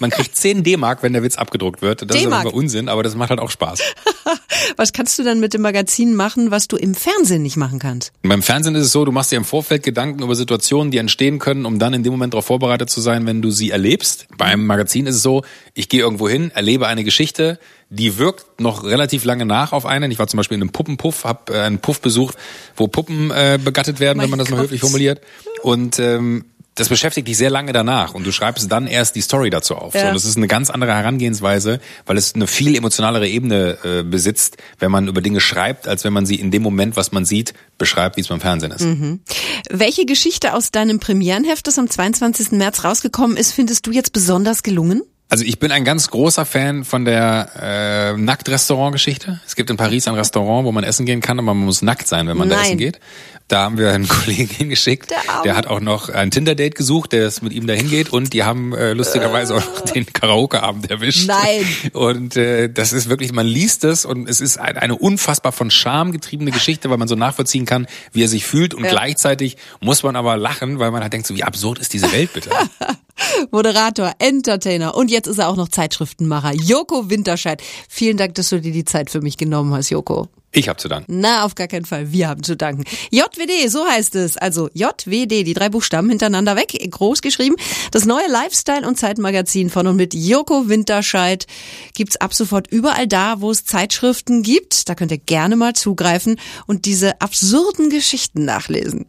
Man 0.00 0.10
kriegt 0.10 0.36
10 0.36 0.64
D-Mark, 0.64 1.02
wenn 1.02 1.12
der 1.12 1.22
Witz 1.22 1.36
abgedruckt 1.36 1.82
wird. 1.82 2.08
Das 2.08 2.16
ist 2.16 2.26
aber 2.26 2.52
Unsinn, 2.52 2.88
aber 2.88 3.02
das 3.02 3.14
macht 3.14 3.30
halt 3.30 3.40
auch 3.40 3.50
Spaß. 3.50 3.80
Was 4.76 4.92
kannst 4.92 5.18
du 5.18 5.22
dann 5.22 5.40
mit 5.40 5.54
dem 5.54 5.62
Magazin 5.62 6.14
machen, 6.14 6.50
was 6.50 6.68
du 6.68 6.76
im 6.76 6.94
Fernsehen 6.94 7.42
nicht 7.42 7.56
machen 7.56 7.78
kannst? 7.78 8.12
Beim 8.22 8.42
Fernsehen 8.42 8.74
ist 8.74 8.86
es 8.86 8.92
so, 8.92 9.04
du 9.04 9.12
machst 9.12 9.30
dir 9.30 9.36
im 9.36 9.44
Vorfeld 9.44 9.82
Gedanken 9.82 10.22
über 10.22 10.34
Situationen, 10.34 10.90
die 10.90 10.98
entstehen 10.98 11.38
können, 11.38 11.66
um 11.66 11.78
dann 11.78 11.92
in 11.92 12.02
dem 12.02 12.12
Moment 12.12 12.34
darauf 12.34 12.46
vorbereitet 12.46 12.88
zu 12.88 13.00
sein, 13.00 13.26
wenn 13.26 13.42
du 13.42 13.50
sie 13.50 13.70
erlebst. 13.70 14.26
Beim 14.38 14.66
Magazin 14.66 15.06
ist 15.06 15.16
es 15.16 15.22
so, 15.22 15.44
ich 15.74 15.88
gehe 15.88 16.00
irgendwo 16.00 16.28
hin, 16.28 16.50
erlebe 16.54 16.86
eine 16.86 17.04
Geschichte, 17.04 17.58
die 17.94 18.18
wirkt 18.18 18.60
noch 18.60 18.84
relativ 18.84 19.24
lange 19.24 19.46
nach 19.46 19.72
auf 19.72 19.86
einen. 19.86 20.10
Ich 20.10 20.18
war 20.18 20.26
zum 20.26 20.38
Beispiel 20.38 20.56
in 20.56 20.62
einem 20.62 20.72
Puppenpuff, 20.72 21.24
habe 21.24 21.52
äh, 21.54 21.60
einen 21.60 21.78
Puff 21.78 22.00
besucht, 22.00 22.36
wo 22.76 22.88
Puppen 22.88 23.30
äh, 23.30 23.58
begattet 23.62 24.00
werden, 24.00 24.18
Mein 24.18 24.24
wenn 24.24 24.30
man 24.30 24.38
das 24.40 24.50
mal 24.50 24.56
Gott. 24.56 24.64
höflich 24.66 24.80
formuliert. 24.80 25.20
Und 25.62 25.98
ähm, 25.98 26.44
das 26.76 26.88
beschäftigt 26.88 27.28
dich 27.28 27.36
sehr 27.36 27.50
lange 27.50 27.72
danach 27.72 28.14
und 28.14 28.26
du 28.26 28.32
schreibst 28.32 28.72
dann 28.72 28.88
erst 28.88 29.14
die 29.14 29.20
Story 29.20 29.48
dazu 29.48 29.76
auf. 29.76 29.92
So, 29.92 29.98
Ja. 30.00 30.08
und 30.08 30.14
das 30.14 30.24
ist 30.24 30.36
eine 30.36 30.48
ganz 30.48 30.70
andere 30.70 30.92
Herangehensweise, 30.92 31.78
weil 32.04 32.16
es 32.18 32.34
eine 32.34 32.48
viel 32.48 32.74
emotionalere 32.74 33.28
Ebene 33.28 33.78
äh, 33.84 34.02
besitzt, 34.02 34.56
wenn 34.80 34.90
man 34.90 35.06
über 35.06 35.20
Dinge 35.20 35.40
schreibt, 35.40 35.86
als 35.86 36.02
wenn 36.02 36.12
man 36.12 36.26
sie 36.26 36.34
in 36.34 36.50
dem 36.50 36.62
Moment, 36.62 36.96
was 36.96 37.12
man 37.12 37.24
sieht, 37.24 37.54
beschreibt, 37.78 38.16
wie 38.16 38.22
es 38.22 38.26
beim 38.28 38.40
Fernsehen 38.40 38.72
ist. 38.72 38.84
Welche 39.70 40.04
Geschichte 40.04 40.52
aus 40.52 40.72
deinem 40.72 40.98
Premierenheft, 40.98 41.64
das 41.68 41.78
am 41.78 41.88
22. 41.88 42.50
März 42.52 42.82
rausgekommen 42.82 43.36
ist, 43.36 43.52
findest 43.52 43.86
du 43.86 43.92
jetzt 43.92 44.12
besonders 44.12 44.64
gelungen? 44.64 45.02
Also 45.28 45.44
ich 45.44 45.58
bin 45.58 45.72
ein 45.72 45.84
ganz 45.84 46.10
großer 46.10 46.44
Fan 46.44 46.84
von 46.84 47.04
der 47.04 48.14
äh, 48.14 48.16
Nackt-Restaurant-Geschichte. 48.16 49.40
Es 49.46 49.56
gibt 49.56 49.70
in 49.70 49.76
Paris 49.76 50.06
ein 50.06 50.14
Restaurant, 50.14 50.64
wo 50.64 50.72
man 50.72 50.84
essen 50.84 51.06
gehen 51.06 51.20
kann, 51.20 51.38
aber 51.38 51.54
man 51.54 51.64
muss 51.64 51.82
nackt 51.82 52.06
sein, 52.06 52.28
wenn 52.28 52.36
man 52.36 52.48
da 52.48 52.56
Nein. 52.56 52.64
essen 52.66 52.78
geht. 52.78 53.00
Da 53.48 53.64
haben 53.64 53.76
wir 53.76 53.92
einen 53.92 54.08
Kollegen 54.08 54.48
hingeschickt, 54.48 55.10
Der 55.10 55.18
der 55.44 55.56
hat 55.56 55.66
auch 55.66 55.80
noch 55.80 56.08
ein 56.08 56.30
Tinder-Date 56.30 56.74
gesucht, 56.74 57.12
der 57.12 57.26
es 57.26 57.42
mit 57.42 57.52
ihm 57.52 57.66
dahin 57.66 57.90
geht 57.90 58.08
und 58.10 58.32
die 58.32 58.42
haben 58.42 58.72
äh, 58.74 58.94
lustigerweise 58.94 59.54
auch 59.56 59.60
noch 59.60 59.80
den 59.82 60.06
Karaoke-Abend 60.10 60.90
erwischt. 60.90 61.26
Nein. 61.28 61.66
Und 61.92 62.36
äh, 62.36 62.70
das 62.72 62.92
ist 62.94 63.08
wirklich, 63.10 63.32
man 63.32 63.46
liest 63.46 63.84
es 63.84 64.06
und 64.06 64.28
es 64.28 64.40
ist 64.40 64.58
ein, 64.58 64.78
eine 64.78 64.96
unfassbar 64.96 65.52
von 65.52 65.70
Scham 65.70 66.12
getriebene 66.12 66.50
Geschichte, 66.52 66.88
weil 66.90 66.96
man 66.96 67.06
so 67.08 67.14
nachvollziehen 67.16 67.66
kann, 67.66 67.86
wie 68.12 68.22
er 68.24 68.28
sich 68.28 68.46
fühlt 68.46 68.72
und 68.72 68.84
Ja. 68.84 68.90
gleichzeitig 68.90 69.56
muss 69.80 70.02
man 70.02 70.16
aber 70.16 70.36
lachen, 70.38 70.78
weil 70.78 70.90
man 70.90 71.02
halt 71.02 71.12
denkt 71.12 71.26
so, 71.26 71.34
wie 71.36 71.44
absurd 71.44 71.78
ist 71.78 71.92
diese 71.92 72.10
Welt 72.12 72.32
bitte. 72.32 72.50
Moderator, 73.50 74.12
Entertainer 74.18 74.94
und 74.96 75.10
jetzt 75.10 75.26
ist 75.26 75.38
er 75.38 75.48
auch 75.48 75.56
noch 75.56 75.68
Zeitschriftenmacher. 75.68 76.52
Joko 76.54 77.10
Winterscheid. 77.10 77.62
Vielen 77.88 78.16
Dank, 78.16 78.34
dass 78.34 78.48
du 78.48 78.60
dir 78.60 78.72
die 78.72 78.84
Zeit 78.84 79.10
für 79.10 79.20
mich 79.20 79.36
genommen 79.36 79.72
hast, 79.74 79.90
Joko. 79.90 80.28
Ich 80.54 80.68
habe 80.68 80.78
zu 80.78 80.88
danken. 80.88 81.20
Na, 81.20 81.44
auf 81.44 81.54
gar 81.56 81.66
keinen 81.66 81.84
Fall. 81.84 82.12
Wir 82.12 82.28
haben 82.28 82.42
zu 82.42 82.56
danken. 82.56 82.84
JWD, 83.10 83.68
so 83.68 83.84
heißt 83.84 84.14
es. 84.14 84.36
Also 84.36 84.70
JWD, 84.72 85.44
die 85.44 85.54
drei 85.54 85.68
Buchstaben 85.68 86.08
hintereinander 86.08 86.54
weg, 86.54 86.72
groß 86.90 87.22
geschrieben. 87.22 87.56
Das 87.90 88.04
neue 88.04 88.28
Lifestyle- 88.28 88.86
und 88.86 88.96
Zeitmagazin 88.96 89.68
von 89.68 89.88
und 89.88 89.96
mit 89.96 90.14
Joko 90.14 90.68
Winterscheid 90.68 91.46
gibt's 91.94 92.16
ab 92.16 92.34
sofort 92.34 92.68
überall 92.68 93.08
da, 93.08 93.40
wo 93.40 93.50
es 93.50 93.64
Zeitschriften 93.64 94.42
gibt. 94.42 94.88
Da 94.88 94.94
könnt 94.94 95.10
ihr 95.10 95.18
gerne 95.18 95.56
mal 95.56 95.74
zugreifen 95.74 96.38
und 96.66 96.84
diese 96.84 97.20
absurden 97.20 97.90
Geschichten 97.90 98.44
nachlesen. 98.44 99.06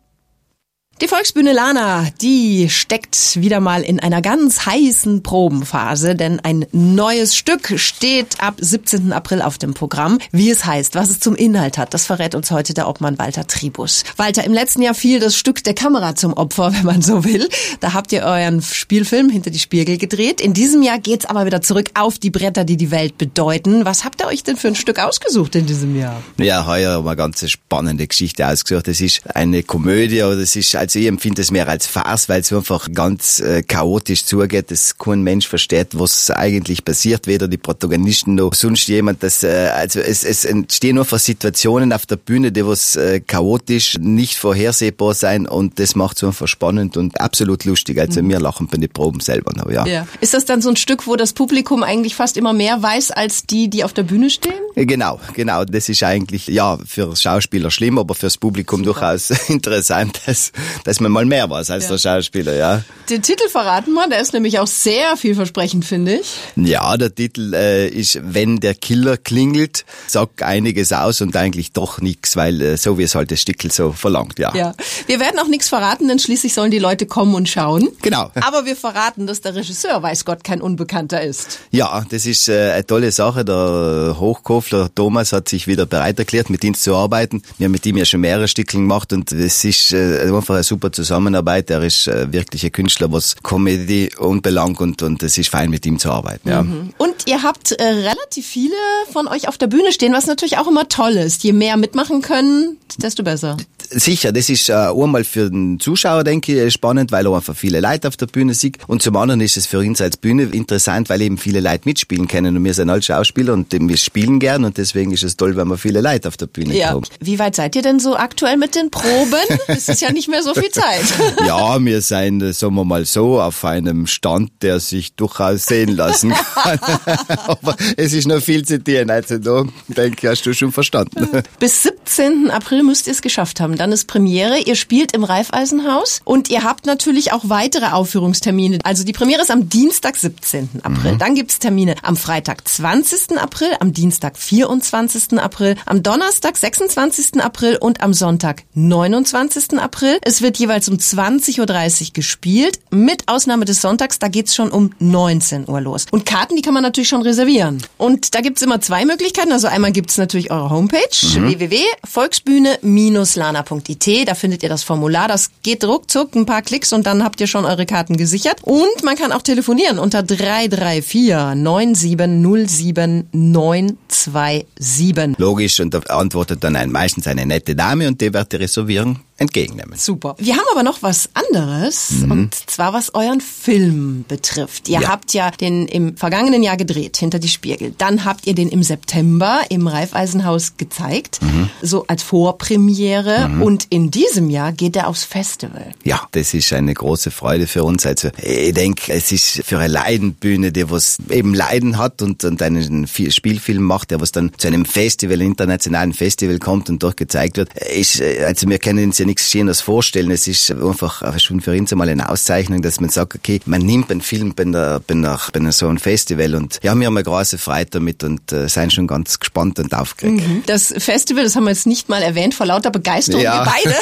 Die 1.01 1.09
Volksbühne 1.09 1.51
Lana, 1.51 2.07
die 2.21 2.69
steckt 2.69 3.41
wieder 3.41 3.59
mal 3.59 3.81
in 3.81 3.99
einer 3.99 4.21
ganz 4.21 4.65
heißen 4.65 5.23
Probenphase, 5.23 6.15
denn 6.15 6.39
ein 6.39 6.65
neues 6.71 7.35
Stück 7.35 7.77
steht 7.77 8.39
ab 8.39 8.55
17. 8.59 9.11
April 9.11 9.41
auf 9.41 9.57
dem 9.57 9.73
Programm. 9.73 10.19
Wie 10.31 10.49
es 10.49 10.65
heißt, 10.65 10.95
was 10.95 11.09
es 11.09 11.19
zum 11.19 11.35
Inhalt 11.35 11.77
hat, 11.77 11.93
das 11.93 12.05
verrät 12.05 12.33
uns 12.33 12.49
heute 12.49 12.73
der 12.73 12.87
Obmann 12.87 13.19
Walter 13.19 13.45
Tribus. 13.45 14.05
Walter, 14.15 14.45
im 14.45 14.53
letzten 14.53 14.83
Jahr 14.83 14.93
fiel 14.93 15.19
das 15.19 15.35
Stück 15.35 15.65
der 15.65 15.73
Kamera 15.73 16.15
zum 16.15 16.31
Opfer, 16.31 16.73
wenn 16.77 16.85
man 16.85 17.01
so 17.01 17.25
will. 17.25 17.49
Da 17.81 17.91
habt 17.91 18.13
ihr 18.13 18.23
euren 18.23 18.61
Spielfilm 18.61 19.29
hinter 19.29 19.49
die 19.49 19.59
Spiegel 19.59 19.97
gedreht. 19.97 20.39
In 20.39 20.53
diesem 20.53 20.81
Jahr 20.81 20.99
geht's 20.99 21.25
aber 21.25 21.45
wieder 21.45 21.61
zurück 21.61 21.89
auf 21.95 22.19
die 22.19 22.29
Bretter, 22.29 22.63
die 22.63 22.77
die 22.77 22.91
Welt 22.91 23.17
bedeuten. 23.17 23.83
Was 23.83 24.05
habt 24.05 24.21
ihr 24.21 24.27
euch 24.27 24.43
denn 24.43 24.55
für 24.55 24.69
ein 24.69 24.75
Stück 24.75 24.99
ausgesucht 24.99 25.55
in 25.55 25.65
diesem 25.65 25.99
Jahr? 25.99 26.23
Ja, 26.37 26.65
heuer 26.65 26.93
haben 26.93 27.03
wir 27.03 27.09
eine 27.09 27.17
ganz 27.17 27.45
spannende 27.49 28.07
Geschichte 28.07 28.47
ausgesucht. 28.47 28.87
Es 28.87 29.01
ist 29.01 29.35
eine 29.35 29.61
Komödie 29.61 30.23
oder 30.23 30.37
es 30.37 30.55
ist 30.55 30.84
Also 30.85 30.99
ich 30.99 31.07
empfinde 31.07 31.41
es 31.41 31.49
mehr 31.49 31.67
als 31.67 31.87
Farce, 31.87 32.29
weil 32.29 32.41
es 32.41 32.53
einfach 32.53 32.87
ganz 32.93 33.39
äh, 33.39 33.63
chaotisch 33.63 34.23
zugeht, 34.23 34.69
dass 34.69 34.99
kein 34.99 35.23
Mensch 35.23 35.47
versteht, 35.47 35.87
was 35.93 36.29
eigentlich 36.29 36.85
passiert, 36.85 37.25
weder 37.25 37.47
die 37.47 37.57
Protagonisten 37.57 38.35
noch 38.35 38.53
sonst 38.53 38.87
jemand. 38.87 39.23
Das, 39.23 39.41
äh, 39.41 39.71
also 39.75 39.99
es, 39.99 40.23
es 40.23 40.45
entstehen 40.45 40.99
einfach 40.99 41.17
Situationen 41.17 41.91
auf 41.91 42.05
der 42.05 42.17
Bühne, 42.17 42.51
die 42.51 42.63
was 42.63 42.95
äh, 42.97 43.19
chaotisch, 43.19 43.97
nicht 43.99 44.37
vorhersehbar 44.37 45.15
sein 45.15 45.47
und 45.47 45.79
das 45.79 45.95
macht 45.95 46.17
es 46.17 46.23
einfach 46.23 46.47
spannend 46.47 46.97
und 46.97 47.19
absolut 47.19 47.65
lustig. 47.65 47.99
Also 47.99 48.21
mhm. 48.21 48.29
wir 48.29 48.39
lachen 48.39 48.67
bei 48.67 48.77
den 48.77 48.89
Proben 48.89 49.21
selber 49.21 49.53
noch, 49.55 49.71
ja. 49.71 49.87
ja. 49.87 50.07
Ist 50.21 50.35
das 50.35 50.45
dann 50.45 50.61
so 50.61 50.69
ein 50.69 50.75
Stück, 50.75 51.07
wo 51.07 51.15
das 51.15 51.33
Publikum 51.33 51.81
eigentlich 51.81 52.13
fast 52.13 52.37
immer 52.37 52.53
mehr 52.53 52.83
weiß 52.83 53.09
als 53.09 53.47
die, 53.47 53.71
die 53.71 53.83
auf 53.83 53.93
der 53.93 54.03
Bühne 54.03 54.29
stehen? 54.29 54.53
Genau, 54.75 55.19
genau. 55.33 55.65
Das 55.65 55.89
ist 55.89 56.03
eigentlich, 56.03 56.45
ja, 56.45 56.77
für 56.85 57.15
Schauspieler 57.15 57.71
schlimm, 57.71 57.97
aber 57.97 58.13
fürs 58.13 58.37
Publikum 58.37 58.83
Super. 58.83 58.99
durchaus 58.99 59.31
interessant, 59.49 60.21
dass, 60.27 60.51
dass 60.83 60.99
man 60.99 61.11
mal 61.11 61.25
mehr 61.25 61.49
weiß 61.49 61.69
als 61.71 61.85
ja. 61.85 61.91
der 61.91 61.97
Schauspieler, 61.97 62.55
ja. 62.55 62.83
Den 63.09 63.21
Titel 63.21 63.47
verraten 63.49 63.93
wir, 63.93 64.07
der 64.07 64.19
ist 64.19 64.33
nämlich 64.33 64.59
auch 64.59 64.67
sehr 64.67 65.17
vielversprechend, 65.17 65.85
finde 65.85 66.15
ich. 66.15 66.35
Ja, 66.55 66.97
der 66.97 67.13
Titel 67.13 67.53
äh, 67.53 67.87
ist 67.87 68.19
Wenn 68.23 68.59
der 68.59 68.75
Killer 68.75 69.17
klingelt, 69.17 69.85
sagt 70.07 70.43
einiges 70.43 70.91
aus 70.91 71.21
und 71.21 71.35
eigentlich 71.35 71.71
doch 71.71 72.01
nichts, 72.01 72.35
weil 72.35 72.61
äh, 72.61 72.77
so 72.77 72.97
wie 72.97 73.03
es 73.03 73.15
halt 73.15 73.31
das 73.31 73.41
Stickel 73.41 73.71
so 73.71 73.91
verlangt, 73.91 74.39
ja. 74.39 74.53
Ja. 74.55 74.73
Wir 75.07 75.19
werden 75.19 75.39
auch 75.39 75.47
nichts 75.47 75.69
verraten, 75.69 76.07
denn 76.07 76.19
schließlich 76.19 76.53
sollen 76.53 76.71
die 76.71 76.79
Leute 76.79 77.05
kommen 77.05 77.35
und 77.35 77.47
schauen. 77.47 77.89
Genau. 78.01 78.31
Aber 78.41 78.65
wir 78.65 78.75
verraten, 78.75 79.27
dass 79.27 79.41
der 79.41 79.55
Regisseur, 79.55 80.01
weiß 80.01 80.25
Gott, 80.25 80.43
kein 80.43 80.61
Unbekannter 80.61 81.21
ist. 81.21 81.59
Ja, 81.71 82.03
das 82.09 82.25
ist 82.25 82.49
äh, 82.49 82.71
eine 82.71 82.85
tolle 82.85 83.11
Sache. 83.11 83.45
Der 83.45 84.17
Hochkofler 84.19 84.89
Thomas 84.93 85.31
hat 85.31 85.49
sich 85.49 85.67
wieder 85.67 85.85
bereit 85.85 86.19
erklärt, 86.19 86.49
mit 86.49 86.63
ihm 86.63 86.73
zu 86.73 86.95
arbeiten. 86.95 87.41
Wir 87.57 87.65
haben 87.65 87.71
mit 87.71 87.85
ihm 87.85 87.97
ja 87.97 88.05
schon 88.05 88.21
mehrere 88.21 88.47
Stückchen 88.47 88.81
gemacht 88.81 89.13
und 89.13 89.31
es 89.31 89.63
ist 89.63 89.93
äh, 89.93 90.21
einfach 90.21 90.55
eine 90.55 90.63
super 90.65 90.91
Zusammenarbeit. 90.91 91.69
Er 91.69 91.81
ist 91.83 92.07
äh, 92.07 92.31
wirklich 92.31 92.65
ein 92.65 92.71
Künstler, 92.71 93.11
was 93.11 93.35
Comedy 93.43 94.11
unbelangt 94.17 94.81
und, 94.81 95.01
und 95.01 95.23
es 95.23 95.37
ist 95.37 95.49
fein, 95.49 95.69
mit 95.69 95.85
ihm 95.85 95.99
zu 95.99 96.11
arbeiten. 96.11 96.49
Ja. 96.49 96.63
Mhm. 96.63 96.93
Und 96.97 97.15
ihr 97.27 97.43
habt 97.43 97.71
äh, 97.71 97.83
relativ 97.83 98.45
viele 98.45 98.75
von 99.11 99.27
euch 99.27 99.47
auf 99.47 99.57
der 99.57 99.67
Bühne 99.67 99.91
stehen, 99.91 100.13
was 100.13 100.25
natürlich 100.25 100.57
auch 100.57 100.67
immer 100.67 100.89
toll 100.89 101.13
ist. 101.13 101.43
Je 101.43 101.53
mehr 101.53 101.77
mitmachen 101.77 102.21
können, 102.21 102.77
desto 102.97 103.23
besser. 103.23 103.57
Sicher, 103.89 104.31
das 104.31 104.49
ist 104.49 104.69
äh, 104.69 104.73
einmal 104.73 105.23
für 105.23 105.49
den 105.49 105.79
Zuschauer, 105.79 106.23
denke 106.23 106.65
ich, 106.65 106.73
spannend, 106.73 107.11
weil 107.11 107.27
er 107.27 107.35
einfach 107.35 107.55
viele 107.55 107.79
Leute 107.79 108.07
auf 108.07 108.17
der 108.17 108.25
Bühne 108.25 108.53
sieht. 108.53 108.77
Und 108.87 109.01
zum 109.01 109.15
anderen 109.15 109.41
ist 109.41 109.57
es 109.57 109.67
für 109.67 109.79
uns 109.79 110.01
als 110.01 110.17
Bühne 110.17 110.43
interessant, 110.43 111.09
weil 111.09 111.21
eben 111.21 111.37
viele 111.37 111.59
Leute 111.59 111.81
mitspielen 111.85 112.27
können. 112.27 112.57
Und 112.57 112.63
wir 112.63 112.73
sind 112.73 112.89
alle 112.89 113.01
Schauspieler 113.01 113.53
und 113.53 113.71
wir 113.71 113.97
spielen 113.97 114.39
gern 114.39 114.65
und 114.65 114.77
deswegen 114.77 115.11
ist 115.11 115.23
es 115.23 115.37
toll, 115.37 115.55
wenn 115.55 115.67
wir 115.67 115.77
viele 115.77 116.01
Leute 116.01 116.27
auf 116.27 116.37
der 116.37 116.47
Bühne 116.47 116.75
ja. 116.75 116.89
haben. 116.89 117.03
Wie 117.19 117.37
weit 117.37 117.55
seid 117.55 117.75
ihr 117.75 117.81
denn 117.81 117.99
so 117.99 118.15
aktuell 118.15 118.57
mit 118.57 118.75
den 118.75 118.89
Proben? 118.89 119.35
Es 119.67 119.89
ist 119.89 120.01
ja 120.01 120.11
nicht 120.11 120.29
mehr 120.29 120.41
so 120.41 120.53
viel 120.55 120.71
Zeit. 120.71 121.05
ja, 121.45 121.83
wir 121.83 121.97
äh, 121.97 122.01
sagen 122.01 122.75
wir 122.75 122.85
mal 122.85 123.05
so, 123.05 123.41
auf 123.41 123.63
einem 123.65 124.07
Stand, 124.07 124.51
der 124.61 124.79
sich 124.79 125.15
durchaus 125.15 125.65
sehen 125.65 125.95
lassen 125.95 126.33
kann. 126.55 126.79
Aber 127.47 127.75
es 127.97 128.13
ist 128.13 128.27
noch 128.27 128.41
viel 128.41 128.65
zu 128.65 128.83
tun. 128.83 129.09
Also 129.09 129.37
da, 129.37 129.63
denke 129.87 130.17
ich, 130.21 130.29
hast 130.29 130.45
du 130.45 130.53
schon 130.53 130.71
verstanden. 130.71 131.43
Bis 131.59 131.83
17. 131.83 132.49
April 132.51 132.83
müsst 132.83 133.07
ihr 133.07 133.13
es 133.13 133.21
geschafft 133.21 133.59
haben. 133.59 133.75
Dann 133.75 133.91
ist 133.91 134.05
Premiere. 134.05 134.59
Ihr 134.59 134.75
spielt 134.75 135.13
im 135.13 135.23
Reifeisenhaus 135.23 136.21
und 136.23 136.49
ihr 136.49 136.63
habt 136.63 136.85
natürlich 136.85 137.31
auch 137.31 137.43
weitere 137.45 137.87
Aufführungstermine. 137.87 138.79
Also 138.83 139.03
die 139.03 139.13
Premiere 139.13 139.41
ist 139.41 139.51
am 139.51 139.69
Dienstag, 139.69 140.15
17. 140.15 140.81
April. 140.83 141.13
Mhm. 141.13 141.19
Dann 141.19 141.35
gibt's 141.35 141.59
Termine 141.59 141.95
am 142.03 142.17
Freitag, 142.17 142.67
20. 142.67 143.37
April, 143.37 143.69
am 143.79 143.93
Dienstag, 143.93 144.37
24. 144.37 145.39
April, 145.39 145.75
am 145.85 146.03
Donnerstag, 146.03 146.57
26. 146.57 147.41
April 147.41 147.77
und 147.77 148.01
am 148.01 148.13
Sonntag, 148.13 148.63
29. 148.73 149.79
April. 149.79 150.17
Es 150.21 150.41
wird 150.45 150.57
jeweils 150.57 150.87
um 150.87 150.95
20.30 150.97 151.59
Uhr 151.59 151.65
gespielt, 152.13 152.79
mit 152.91 153.27
Ausnahme 153.27 153.65
des 153.65 153.81
Sonntags, 153.81 154.19
da 154.19 154.27
geht's 154.27 154.53
schon 154.53 154.69
um 154.69 154.91
19 154.99 155.67
Uhr 155.67 155.81
los. 155.81 156.05
Und 156.11 156.27
Karten, 156.27 156.55
die 156.55 156.61
kann 156.61 156.75
man 156.75 156.83
natürlich 156.83 157.09
schon 157.09 157.23
reservieren. 157.23 157.81
Und 157.97 158.35
da 158.35 158.41
gibt's 158.41 158.61
immer 158.61 158.79
zwei 158.79 159.05
Möglichkeiten. 159.05 159.51
Also 159.51 159.65
einmal 159.67 159.91
gibt's 159.91 160.19
natürlich 160.19 160.51
eure 160.51 160.69
Homepage, 160.69 160.99
mhm. 161.23 161.47
www.volksbühne-lana.it. 161.47 164.27
Da 164.27 164.35
findet 164.35 164.61
ihr 164.61 164.69
das 164.69 164.83
Formular. 164.83 165.27
Das 165.27 165.49
geht 165.63 165.83
ruckzuck, 165.83 166.35
ein 166.35 166.45
paar 166.45 166.61
Klicks 166.61 166.93
und 166.93 167.07
dann 167.07 167.23
habt 167.23 167.41
ihr 167.41 167.47
schon 167.47 167.65
eure 167.65 167.87
Karten 167.87 168.15
gesichert. 168.15 168.57
Und 168.61 169.03
man 169.03 169.15
kann 169.15 169.31
auch 169.31 169.41
telefonieren 169.41 169.97
unter 169.97 170.21
334 170.21 171.55
9707 171.55 173.29
927. 173.31 175.39
Logisch, 175.39 175.79
und 175.79 175.95
da 175.95 176.01
antwortet 176.01 176.63
dann 176.63 176.75
ein, 176.75 176.91
meistens 176.91 177.25
eine 177.25 177.47
nette 177.47 177.75
Dame 177.75 178.07
und 178.07 178.21
die 178.21 178.31
wird 178.31 178.51
die 178.51 178.57
Reservierung 178.57 179.21
entgegennehmen. 179.37 179.97
Super. 179.97 180.35
Wir 180.37 180.55
haben 180.55 180.65
aber 180.71 180.83
noch 180.83 181.03
was 181.03 181.29
anderes, 181.33 182.11
mhm. 182.11 182.31
und 182.31 182.55
zwar 182.69 182.93
was 182.93 183.13
euren 183.13 183.41
Film 183.41 184.23
betrifft. 184.27 184.87
Ihr 184.87 185.01
ja. 185.01 185.09
habt 185.09 185.33
ja 185.33 185.51
den 185.51 185.87
im 185.87 186.15
vergangenen 186.15 186.63
Jahr 186.63 186.77
gedreht, 186.77 187.17
hinter 187.17 187.39
die 187.39 187.49
Spiegel. 187.49 187.93
Dann 187.97 188.23
habt 188.23 188.47
ihr 188.47 188.55
den 188.55 188.69
im 188.69 188.81
September 188.81 189.61
im 189.69 189.87
Reifeisenhaus 189.87 190.77
gezeigt, 190.77 191.41
mhm. 191.41 191.69
so 191.81 192.05
als 192.07 192.23
Vorpremiere. 192.23 193.49
Mhm. 193.49 193.61
Und 193.61 193.87
in 193.89 194.09
diesem 194.09 194.49
Jahr 194.49 194.71
geht 194.71 194.95
er 194.95 195.07
aufs 195.07 195.25
Festival. 195.25 195.91
Ja, 196.03 196.21
das 196.31 196.53
ist 196.53 196.71
eine 196.71 196.93
große 196.93 197.29
Freude 197.29 197.67
für 197.67 197.83
uns. 197.83 198.05
Also 198.05 198.29
ich 198.41 198.73
denke, 198.73 199.11
es 199.11 199.33
ist 199.33 199.63
für 199.65 199.79
eine 199.79 199.91
Leidenbühne, 199.91 200.71
die 200.71 200.89
was 200.89 201.17
eben 201.29 201.53
Leiden 201.53 201.97
hat 201.97 202.21
und, 202.21 202.45
und 202.45 202.61
einen 202.61 203.05
Spielfilm 203.07 203.83
macht, 203.83 204.11
der 204.11 204.21
was 204.21 204.31
dann 204.31 204.51
zu 204.57 204.67
einem 204.67 204.85
Festival, 204.85 205.41
internationalen 205.41 206.13
Festival 206.13 206.57
kommt 206.59 206.89
und 206.89 207.03
dort 207.03 207.17
gezeigt 207.17 207.57
wird. 207.57 207.73
Ist, 207.73 208.21
also 208.21 208.69
wir 208.69 208.79
kennen 208.79 209.03
uns 209.03 209.24
ja 209.25 209.27
nichts 209.27 209.49
Schönes 209.49 209.81
vorstellen. 209.81 210.31
Es 210.31 210.47
ist 210.47 210.71
einfach 210.71 211.39
schon 211.39 211.61
für 211.61 211.71
uns 211.71 211.91
einmal 211.91 212.09
eine 212.09 212.29
Auszeichnung, 212.29 212.81
dass 212.81 212.99
man 212.99 213.09
sagt, 213.09 213.35
okay, 213.35 213.59
man 213.65 213.81
nimmt 213.81 214.11
einen 214.11 214.21
Film 214.21 214.53
bei, 214.53 214.63
der, 214.65 215.01
bei, 215.05 215.15
der, 215.15 215.39
bei 215.51 215.71
so 215.71 215.87
einem 215.87 215.97
Festival 215.97 216.55
und 216.55 216.79
ja, 216.83 216.95
wir 216.95 217.07
haben 217.07 217.17
eine 217.17 217.23
große 217.23 217.57
Freude 217.57 217.91
damit 217.91 218.23
und 218.23 218.51
äh, 218.51 218.67
sind 218.69 218.93
schon 218.93 219.07
ganz 219.07 219.39
gespannt 219.39 219.79
und 219.79 219.93
aufgeregt. 219.93 220.47
Mhm. 220.47 220.63
Das 220.65 220.93
Festival, 220.97 221.43
das 221.43 221.55
haben 221.55 221.63
wir 221.63 221.71
jetzt 221.71 221.87
nicht 221.87 222.09
mal 222.09 222.21
erwähnt, 222.21 222.53
vor 222.53 222.65
lauter 222.65 222.91
Begeisterung, 222.91 223.41
ja. 223.41 223.65
wir 223.65 223.71
beide. 223.71 223.95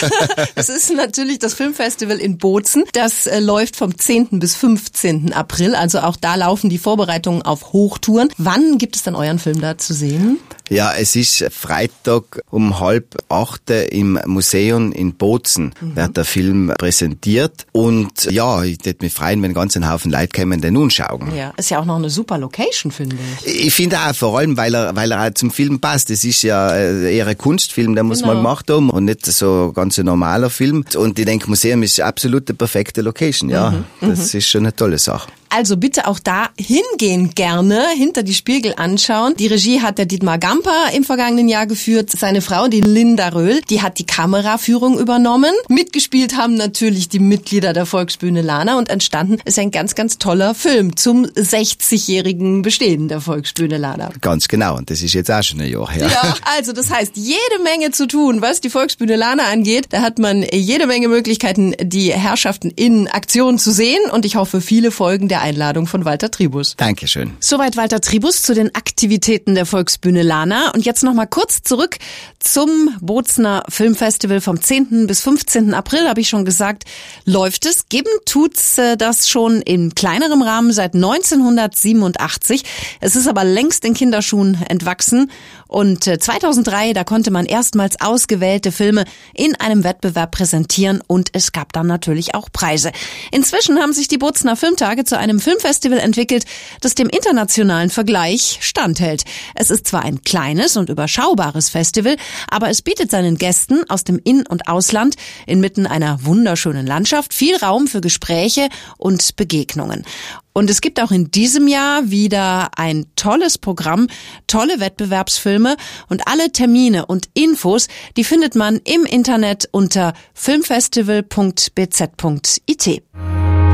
Das 0.56 0.70
ist 0.70 0.94
natürlich 0.96 1.40
das 1.40 1.54
Filmfestival 1.54 2.18
in 2.18 2.38
Bozen. 2.38 2.84
Das 2.94 3.28
äh, 3.28 3.40
läuft 3.40 3.76
vom 3.76 3.98
10. 3.98 4.40
bis 4.40 4.56
15. 4.56 5.34
April, 5.34 5.76
also 5.76 6.00
auch 6.00 6.16
da 6.16 6.36
laufen 6.36 6.70
die 6.70 6.78
Vorbereitungen 6.78 7.42
auf 7.42 7.74
Hochtouren. 7.74 8.30
Wann 8.38 8.78
gibt 8.78 8.96
es 8.96 9.04
dann 9.04 9.16
euren 9.16 9.40
Film 9.40 9.62
da 9.62 9.78
zu 9.78 9.94
sehen? 9.94 10.40
Ja, 10.74 10.94
es 10.98 11.16
ist 11.16 11.46
Freitag 11.52 12.42
um 12.50 12.80
halb 12.80 13.16
acht 13.30 13.70
im 13.70 14.20
Museum 14.26 14.92
in 14.92 15.14
Bozen 15.14 15.74
mhm. 15.80 15.96
wird 15.96 16.18
der 16.18 16.26
Film 16.26 16.74
präsentiert. 16.78 17.66
Und 17.72 18.26
ja, 18.32 18.64
ich 18.64 18.84
würde 18.84 19.00
mich 19.02 19.14
freuen, 19.14 19.42
wenn 19.42 19.52
ein 19.52 19.54
ganzen 19.54 19.90
Haufen 19.90 20.12
Leute 20.12 20.40
kommen, 20.40 20.62
den 20.62 20.74
nun 20.74 20.90
schauen. 20.90 21.34
Ja, 21.36 21.54
ist 21.58 21.70
ja 21.70 21.80
auch 21.80 21.86
noch 21.86 21.98
eine 21.98 22.10
super 22.10 22.38
Location, 22.38 22.92
finde 22.92 23.18
ich. 23.44 23.66
Ich 23.68 23.74
finde 23.74 23.98
auch, 23.98 24.16
vor 24.16 24.38
allem, 24.40 24.58
weil 24.58 24.74
er, 24.74 24.96
weil 24.96 25.12
er 25.12 25.28
auch 25.28 25.34
zum 25.34 25.52
Film 25.52 25.80
passt. 25.80 26.10
Es 26.10 26.24
ist 26.24 26.42
ja 26.42 26.74
äh, 26.74 27.16
eher 27.16 27.28
ein 27.28 27.38
Kunstfilm, 27.38 27.94
der 27.94 28.04
muss 28.04 28.20
genau. 28.20 28.34
man 28.34 28.38
gemacht 28.38 28.70
haben 28.70 28.90
und 28.90 29.06
nicht 29.06 29.26
so 29.26 29.72
ganz 29.74 30.00
ein 30.00 30.06
normaler 30.06 30.50
Film. 30.50 30.84
Und 30.96 31.20
ich 31.20 31.26
denke, 31.26 31.50
Museum 31.50 31.84
ist 31.84 32.00
absolut 32.02 32.50
die 32.50 32.54
perfekte 32.54 33.02
Location, 33.02 33.50
ja. 33.50 33.72
Mhm. 33.72 34.10
Das 34.10 34.34
mhm. 34.34 34.40
ist 34.40 34.50
schon 34.50 34.62
eine 34.62 34.76
tolle 34.76 34.98
Sache. 34.98 35.30
Also 35.56 35.78
bitte 35.78 36.08
auch 36.08 36.18
da 36.18 36.50
hingehen 36.58 37.36
gerne, 37.36 37.86
hinter 37.96 38.24
die 38.24 38.34
Spiegel 38.34 38.74
anschauen. 38.76 39.36
Die 39.38 39.46
Regie 39.46 39.82
hat 39.82 40.00
der 40.00 40.08
Dietmar 40.08 40.40
Gamper 40.40 40.88
im 40.96 41.04
vergangenen 41.04 41.48
Jahr 41.48 41.68
geführt. 41.68 42.10
Seine 42.10 42.42
Frau, 42.42 42.68
die 42.68 42.82
Linda 42.82 43.28
Röhl, 43.28 43.62
die 43.70 43.84
hat 43.84 44.00
die 44.00 44.06
Kameraführung 44.08 44.98
übernommen. 44.98 45.54
Mitgespielt 45.70 46.38
haben 46.38 46.56
natürlich 46.56 47.08
die 47.08 47.20
Mitglieder 47.20 47.74
der 47.74 47.86
Volksbühne 47.86 48.42
Lana 48.42 48.80
und 48.80 48.90
entstanden 48.90 49.38
ist 49.46 49.60
ein 49.60 49.70
ganz, 49.70 49.94
ganz 49.94 50.18
toller 50.18 50.56
Film 50.56 50.96
zum 50.96 51.28
60-jährigen 51.28 52.64
Bestehen 52.64 53.08
der 53.08 53.22
Volksbühne 53.22 53.78
Lana. 53.78 54.10
Ganz 54.22 54.48
genau. 54.48 54.78
Und 54.78 54.90
das 54.90 55.04
ist 55.04 55.14
jetzt 55.14 55.30
auch 55.30 55.44
schon 55.44 55.62
ein 55.62 55.70
Jahr 55.70 55.92
her. 55.92 56.08
Ja, 56.08 56.36
also 56.58 56.74
das 56.74 56.90
heißt, 56.90 57.12
jede 57.16 57.62
Menge 57.64 57.92
zu 57.92 58.08
tun, 58.08 58.42
was 58.42 58.60
die 58.60 58.72
Volksbühne 58.72 59.18
Lana 59.18 59.44
angeht. 59.44 59.86
Da 59.92 60.02
hat 60.02 60.18
man 60.18 60.42
jede 60.52 60.88
Menge 60.88 61.10
Möglichkeiten, 61.10 61.76
die 61.80 62.12
Herrschaften 62.12 62.72
in 62.72 63.08
Aktion 63.08 63.60
zu 63.60 63.72
sehen. 63.72 64.10
Und 64.10 64.26
ich 64.26 64.36
hoffe, 64.36 64.60
viele 64.60 64.90
Folgen 64.90 65.28
der 65.28 65.43
Einladung 65.44 65.86
von 65.86 66.06
Walter 66.06 66.32
Tribus. 66.32 66.76
Dankeschön. 66.78 67.34
Soweit 67.40 67.78
Walter 67.78 68.02
Tribus 68.02 68.42
zu 68.42 68.56
den 68.56 68.74
Aktivitäten 68.74 69.56
der 69.56 69.66
Volksbühne 69.66 70.24
Lana. 70.24 70.72
Und 70.72 70.86
jetzt 70.86 71.04
noch 71.04 71.14
mal 71.14 71.26
kurz 71.26 71.62
zurück 71.62 71.98
zum 72.40 72.96
Bozner 73.02 73.64
Filmfestival 73.70 74.42
vom 74.42 74.60
10. 74.60 75.06
bis 75.06 75.22
15. 75.22 75.74
April, 75.74 76.08
habe 76.08 76.22
ich 76.22 76.30
schon 76.30 76.46
gesagt, 76.46 76.86
läuft 77.26 77.66
es. 77.66 77.90
Geben 77.90 78.10
tut's 78.26 78.78
äh, 78.78 78.96
das 78.96 79.30
schon 79.30 79.62
in 79.62 79.94
kleinerem 79.94 80.42
Rahmen 80.42 80.72
seit 80.72 80.96
1987. 80.96 82.64
Es 83.02 83.16
ist 83.16 83.28
aber 83.28 83.44
längst 83.44 83.84
in 83.86 83.94
Kinderschuhen 83.94 84.58
entwachsen. 84.70 85.30
Und 85.74 86.04
2003, 86.04 86.92
äh, 86.92 86.94
da 86.94 87.04
konnte 87.04 87.32
man 87.32 87.48
erstmals 87.48 88.00
ausgewählte 88.00 88.72
Filme 88.72 89.06
in 89.34 89.56
einem 89.56 89.84
Wettbewerb 89.84 90.30
präsentieren 90.30 91.02
und 91.08 91.30
es 91.34 91.52
gab 91.52 91.74
dann 91.74 91.88
natürlich 91.88 92.36
auch 92.36 92.50
Preise. 92.54 92.92
Inzwischen 93.32 93.80
haben 93.80 93.92
sich 93.92 94.08
die 94.08 94.20
Bozner 94.20 94.56
Filmtage 94.56 95.04
zu 95.04 95.18
einem 95.18 95.40
Filmfestival 95.40 95.98
entwickelt, 95.98 96.46
das 96.82 96.94
dem 96.94 97.10
internationalen 97.10 97.90
Vergleich 97.90 98.60
standhält. 98.62 99.24
Es 99.56 99.72
ist 99.72 99.88
zwar 99.88 100.04
ein 100.04 100.22
kleines 100.22 100.78
und 100.78 100.90
überschaubares 100.90 101.70
Festival, 101.70 102.18
aber 102.52 102.70
es 102.70 102.84
bietet 102.84 103.10
seinen 103.10 103.40
Gästen 103.40 103.84
aus 103.90 104.04
dem 104.04 104.20
In- 104.24 104.46
und 104.46 104.68
Ausland 104.68 105.16
inmitten 105.48 105.88
einer 105.88 106.24
wunderschönen 106.24 106.86
Landschaft 106.86 107.34
viel 107.34 107.56
Raum 107.56 107.88
für 107.88 108.00
Gespräche 108.00 108.70
und 109.00 109.36
Begegnungen. 109.38 110.06
Und 110.54 110.70
es 110.70 110.82
gibt 110.82 111.02
auch 111.02 111.12
in 111.12 111.32
diesem 111.32 111.68
Jahr 111.68 112.12
wieder 112.12 112.70
ein 112.78 113.08
tolles 113.16 113.58
Programm, 113.58 114.08
tolle 114.48 114.80
Wettbewerbsfilme 114.80 115.76
und 116.10 116.28
alle 116.28 116.52
Termine 116.52 117.08
und 117.08 117.30
Infos, 117.34 117.88
die 118.16 118.24
findet 118.24 118.54
man 118.56 118.80
im 118.84 119.06
Internet 119.06 119.68
unter 119.72 120.14
filmfestival.bz.it. 120.36 123.04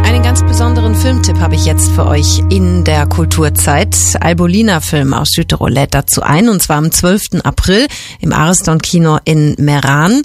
Einen 0.09 0.23
ganz 0.23 0.41
besonderen 0.41 0.95
Filmtipp 0.95 1.37
habe 1.37 1.53
ich 1.53 1.65
jetzt 1.65 1.91
für 1.91 2.07
euch 2.07 2.39
in 2.49 2.83
der 2.83 3.05
Kulturzeit. 3.05 3.95
Albolina 4.19 4.79
Film 4.79 5.13
aus 5.13 5.29
Südtirol 5.29 5.71
lädt 5.71 5.93
dazu 5.93 6.23
ein 6.23 6.49
und 6.49 6.63
zwar 6.63 6.77
am 6.77 6.91
12. 6.91 7.43
April 7.43 7.85
im 8.19 8.33
Ariston 8.33 8.79
Kino 8.79 9.19
in 9.23 9.53
Meran. 9.59 10.23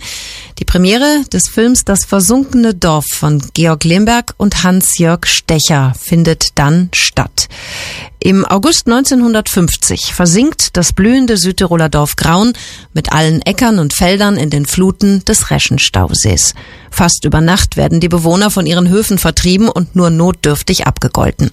Die 0.58 0.64
Premiere 0.64 1.24
des 1.32 1.48
Films 1.52 1.84
Das 1.84 2.04
versunkene 2.04 2.74
Dorf 2.74 3.06
von 3.12 3.42
Georg 3.54 3.82
Lemberg 3.82 4.34
und 4.36 4.62
Hans-Jörg 4.62 5.26
Stecher 5.26 5.94
findet 5.98 6.50
dann 6.54 6.90
statt. 6.92 7.48
Im 8.20 8.44
August 8.44 8.86
1950 8.86 10.14
versinkt 10.14 10.76
das 10.76 10.92
blühende 10.92 11.36
Südtiroler 11.36 11.88
Dorf 11.88 12.14
Graun 12.14 12.52
mit 12.92 13.12
allen 13.12 13.42
Äckern 13.42 13.80
und 13.80 13.94
Feldern 13.94 14.36
in 14.36 14.48
den 14.48 14.64
Fluten 14.64 15.24
des 15.24 15.50
Reschenstausees. 15.50 16.54
Fast 16.88 17.24
über 17.24 17.40
Nacht 17.40 17.76
werden 17.76 17.98
die 17.98 18.08
Bewohner 18.08 18.50
von 18.50 18.64
ihren 18.64 18.88
Höfen 18.88 19.18
vertrieben 19.18 19.68
und 19.68 19.96
nur 19.96 20.10
notdürftig 20.10 20.86
abgegolten. 20.86 21.50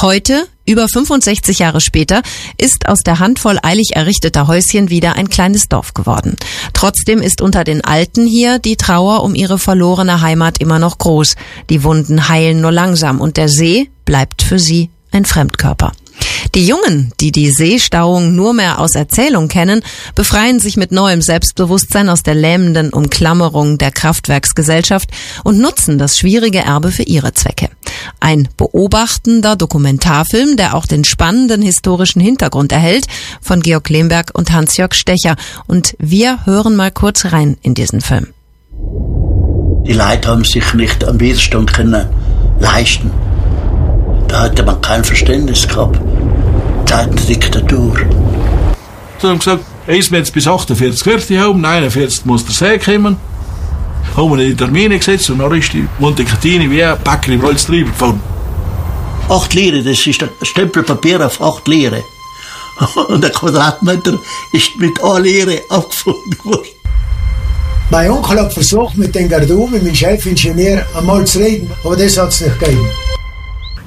Heute, 0.00 0.46
über 0.66 0.88
65 0.88 1.58
Jahre 1.58 1.80
später, 1.80 2.22
ist 2.58 2.88
aus 2.88 3.00
der 3.00 3.18
Handvoll 3.18 3.58
eilig 3.62 3.90
errichteter 3.94 4.46
Häuschen 4.46 4.90
wieder 4.90 5.14
ein 5.16 5.28
kleines 5.28 5.68
Dorf 5.68 5.94
geworden. 5.94 6.36
Trotzdem 6.72 7.22
ist 7.22 7.40
unter 7.40 7.64
den 7.64 7.84
Alten 7.84 8.26
hier 8.26 8.58
die 8.58 8.76
Trauer 8.76 9.22
um 9.22 9.34
ihre 9.34 9.58
verlorene 9.58 10.20
Heimat 10.20 10.58
immer 10.60 10.78
noch 10.78 10.98
groß. 10.98 11.36
Die 11.70 11.82
Wunden 11.84 12.28
heilen 12.28 12.60
nur 12.60 12.72
langsam 12.72 13.20
und 13.20 13.36
der 13.36 13.48
See 13.48 13.90
bleibt 14.04 14.42
für 14.42 14.58
sie 14.58 14.90
ein 15.12 15.24
Fremdkörper. 15.24 15.92
Die 16.54 16.66
Jungen, 16.66 17.12
die 17.20 17.32
die 17.32 17.50
Seestauung 17.50 18.34
nur 18.34 18.54
mehr 18.54 18.78
aus 18.78 18.94
Erzählung 18.94 19.48
kennen, 19.48 19.82
befreien 20.14 20.58
sich 20.58 20.76
mit 20.76 20.90
neuem 20.90 21.20
Selbstbewusstsein 21.20 22.08
aus 22.08 22.22
der 22.22 22.34
lähmenden 22.34 22.90
Umklammerung 22.90 23.78
der 23.78 23.90
Kraftwerksgesellschaft 23.90 25.10
und 25.44 25.58
nutzen 25.58 25.98
das 25.98 26.16
schwierige 26.16 26.60
Erbe 26.60 26.92
für 26.92 27.02
ihre 27.02 27.34
Zwecke. 27.34 27.68
Ein 28.20 28.48
beobachtender 28.56 29.56
Dokumentarfilm, 29.56 30.56
der 30.56 30.74
auch 30.74 30.86
den 30.86 31.04
spannenden 31.04 31.62
historischen 31.62 32.20
Hintergrund 32.20 32.72
erhält, 32.72 33.06
von 33.42 33.60
Georg 33.60 33.88
Lemberg 33.90 34.30
und 34.32 34.52
Hans-Jörg 34.52 34.94
Stecher. 34.94 35.36
Und 35.66 35.94
wir 35.98 36.46
hören 36.46 36.76
mal 36.76 36.90
kurz 36.90 37.26
rein 37.26 37.56
in 37.62 37.74
diesen 37.74 38.00
Film. 38.00 38.28
Die 39.86 39.92
Leute 39.92 40.28
haben 40.28 40.44
sich 40.44 40.74
nicht 40.74 41.04
am 41.04 41.20
Widerstand 41.20 41.72
können 41.72 42.06
leisten. 42.58 43.10
Da 44.36 44.42
hatte 44.42 44.62
man 44.64 44.78
kein 44.82 45.02
Verständnis 45.02 45.66
gehabt. 45.66 45.98
Zeiten 46.84 47.16
der 47.16 47.24
Diktatur. 47.24 47.96
Sie 49.18 49.26
haben 49.26 49.38
gesagt, 49.38 49.64
eins 49.86 50.10
wir 50.10 50.18
jetzt 50.18 50.34
bis 50.34 50.46
48 50.46 51.02
fertig 51.02 51.38
haben, 51.38 51.62
49 51.62 52.26
muss 52.26 52.44
der 52.44 52.52
See 52.52 52.78
kommen. 52.78 53.16
Haben 54.14 54.36
wir 54.36 54.44
die 54.44 54.54
Termine 54.54 54.98
gesetzt 54.98 55.30
und 55.30 55.38
dann 55.38 55.54
ist 55.54 55.72
die 55.72 55.88
Montecatini 55.98 56.70
wie 56.70 56.84
ein 56.84 56.98
Backer 57.02 57.32
im 57.32 57.40
Holztreiber 57.40 57.86
gefahren. 57.86 58.20
Acht 59.30 59.54
Lire, 59.54 59.82
das 59.82 60.06
ist 60.06 60.22
ein 60.22 60.28
Stempelpapier 60.42 61.24
auf 61.24 61.40
acht 61.40 61.66
Lire. 61.66 62.04
Und 63.08 63.24
der 63.24 63.30
Quadratmeter 63.30 64.18
ist 64.52 64.76
mit 64.76 65.02
einer 65.02 65.20
Lire 65.20 65.62
abgefunden 65.70 66.36
worden. 66.44 66.68
Mein 67.88 68.10
Onkel 68.10 68.38
hat 68.38 68.52
versucht, 68.52 68.98
mit 68.98 69.14
den 69.14 69.30
Gardumen, 69.30 69.72
mit 69.72 69.86
dem 69.86 69.94
Chefingenieur, 69.94 70.84
einmal 70.94 71.26
zu 71.26 71.38
reden, 71.38 71.70
aber 71.82 71.96
das 71.96 72.18
hat 72.18 72.28
es 72.28 72.42
nicht 72.42 72.58
gegeben. 72.60 72.86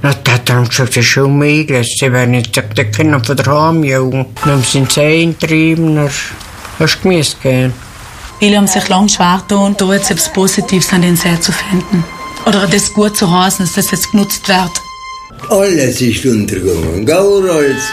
Na, 0.02 0.14
da 0.24 0.32
hat 0.34 0.50
er 0.50 0.64
gesagt, 0.64 0.92
das 0.92 0.98
ist 0.98 1.06
schon 1.06 1.38
möglich. 1.38 1.98
Sie 2.00 2.12
werden 2.12 2.32
nicht 2.32 2.54
gesagt, 2.54 2.78
die 2.78 2.86
können 2.86 3.24
von 3.24 3.36
der 3.36 3.46
Heimjugend. 3.46 4.28
Dann 4.46 4.64
sind 4.64 4.92
sie 4.92 5.02
eingetrieben, 5.02 5.96
dann 5.96 6.10
hast 6.80 6.96
du 6.96 7.02
Gemüse 7.04 7.36
gegeben. 7.42 7.74
Viele 8.40 8.56
haben 8.58 8.68
sich 8.68 8.88
lang 8.88 9.10
schwer 9.10 9.42
getan, 9.48 9.76
da 9.78 9.94
jetzt 9.94 10.12
etwas 10.12 10.32
Positives 10.32 10.94
an 10.94 11.02
den 11.02 11.18
See 11.18 11.38
zu 11.42 11.52
finden. 11.52 12.06
Oder 12.46 12.66
das 12.68 12.94
gut 12.94 13.18
zu 13.18 13.30
heißen, 13.30 13.66
dass 13.66 13.76
das 13.76 13.92
jetzt 13.92 14.12
genutzt 14.12 14.48
wird. 14.48 14.72
Alles 15.50 16.00
ist 16.00 16.26
untergegangen. 16.26 17.06
Gauerholz. 17.06 17.84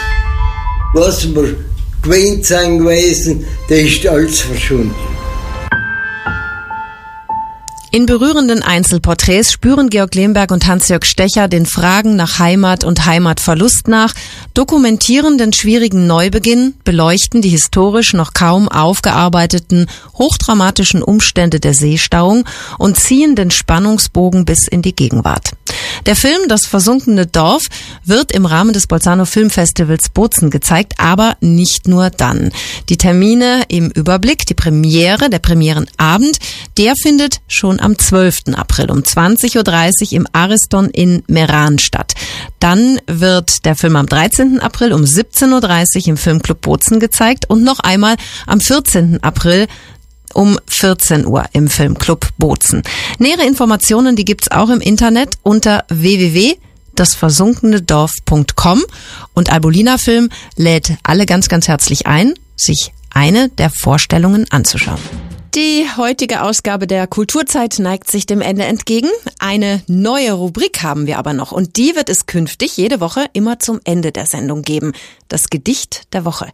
Was 0.93 1.27
wir 1.35 1.55
gewöhnt 2.01 2.45
sind 2.45 2.79
gewesen, 2.79 3.45
das 3.67 3.79
ist 3.79 4.07
alles 4.07 4.39
verschwunden. 4.39 5.16
In 7.89 8.05
berührenden 8.05 8.63
Einzelporträts 8.63 9.53
spüren 9.53 9.89
Georg 9.89 10.13
Lemberg 10.13 10.51
und 10.51 10.67
Hans-Jörg 10.67 11.05
Stecher 11.05 11.47
den 11.47 11.65
Fragen 11.65 12.17
nach 12.17 12.37
Heimat 12.37 12.83
und 12.83 13.05
Heimatverlust 13.05 13.87
nach, 13.87 14.13
dokumentieren 14.53 15.37
den 15.37 15.53
schwierigen 15.53 16.05
Neubeginn, 16.05 16.73
beleuchten 16.83 17.41
die 17.41 17.47
historisch 17.47 18.11
noch 18.11 18.33
kaum 18.33 18.67
aufgearbeiteten, 18.67 19.87
hochdramatischen 20.15 21.01
Umstände 21.01 21.61
der 21.61 21.73
Seestauung 21.73 22.43
und 22.77 22.97
ziehen 22.97 23.37
den 23.37 23.51
Spannungsbogen 23.51 24.43
bis 24.43 24.67
in 24.67 24.81
die 24.81 24.95
Gegenwart. 24.95 25.53
Der 26.05 26.15
Film 26.15 26.47
Das 26.47 26.65
versunkene 26.65 27.25
Dorf 27.25 27.63
wird 28.03 28.31
im 28.31 28.45
Rahmen 28.45 28.73
des 28.73 28.87
Bolzano 28.87 29.25
Filmfestivals 29.25 30.09
Bozen 30.09 30.49
gezeigt, 30.49 30.95
aber 30.97 31.37
nicht 31.41 31.87
nur 31.87 32.09
dann. 32.09 32.51
Die 32.89 32.97
Termine 32.97 33.63
im 33.67 33.89
Überblick, 33.91 34.45
die 34.45 34.53
Premiere, 34.53 35.29
der 35.29 35.39
Premierenabend, 35.39 36.37
der 36.77 36.93
findet 37.01 37.41
schon 37.47 37.76
am 37.79 37.97
12. 37.97 38.53
April 38.55 38.91
um 38.91 38.99
20.30 38.99 40.05
Uhr 40.05 40.13
im 40.13 40.27
Ariston 40.31 40.89
in 40.89 41.23
Meran 41.27 41.79
statt. 41.79 42.13
Dann 42.59 42.99
wird 43.07 43.65
der 43.65 43.75
Film 43.75 43.95
am 43.95 44.05
13. 44.07 44.59
April 44.59 44.93
um 44.93 45.03
17.30 45.03 46.01
Uhr 46.01 46.07
im 46.07 46.17
Filmclub 46.17 46.61
Bozen 46.61 46.99
gezeigt 46.99 47.49
und 47.49 47.63
noch 47.63 47.79
einmal 47.79 48.15
am 48.45 48.59
14. 48.59 49.23
April 49.23 49.67
um 50.33 50.59
14 50.67 51.25
Uhr 51.25 51.45
im 51.53 51.69
Filmclub 51.69 52.27
Bozen. 52.37 52.83
Nähere 53.17 53.45
Informationen, 53.45 54.15
die 54.15 54.25
gibt's 54.25 54.51
auch 54.51 54.69
im 54.69 54.81
Internet 54.81 55.39
unter 55.41 55.85
www.dasversunkenedorf.com 55.89 58.83
und 59.33 59.51
Albolina 59.51 59.97
Film 59.97 60.29
lädt 60.55 60.93
alle 61.03 61.25
ganz, 61.25 61.49
ganz 61.49 61.67
herzlich 61.67 62.05
ein, 62.07 62.35
sich 62.55 62.93
eine 63.13 63.49
der 63.49 63.69
Vorstellungen 63.71 64.45
anzuschauen. 64.51 65.01
Die 65.55 65.85
heutige 65.95 66.43
Ausgabe 66.43 66.87
der 66.87 67.07
Kulturzeit 67.07 67.79
neigt 67.79 68.11
sich 68.11 68.25
dem 68.25 68.41
Ende 68.41 68.65
entgegen. 68.65 69.09
Eine 69.39 69.81
neue 69.87 70.33
Rubrik 70.33 70.83
haben 70.83 71.07
wir 71.07 71.17
aber 71.17 71.33
noch 71.33 71.51
und 71.51 71.77
die 71.77 71.95
wird 71.95 72.09
es 72.09 72.25
künftig 72.25 72.77
jede 72.77 72.99
Woche 72.99 73.25
immer 73.33 73.57
zum 73.57 73.79
Ende 73.83 74.11
der 74.11 74.25
Sendung 74.25 74.61
geben. 74.61 74.93
Das 75.29 75.49
Gedicht 75.49 76.13
der 76.13 76.25
Woche. 76.25 76.49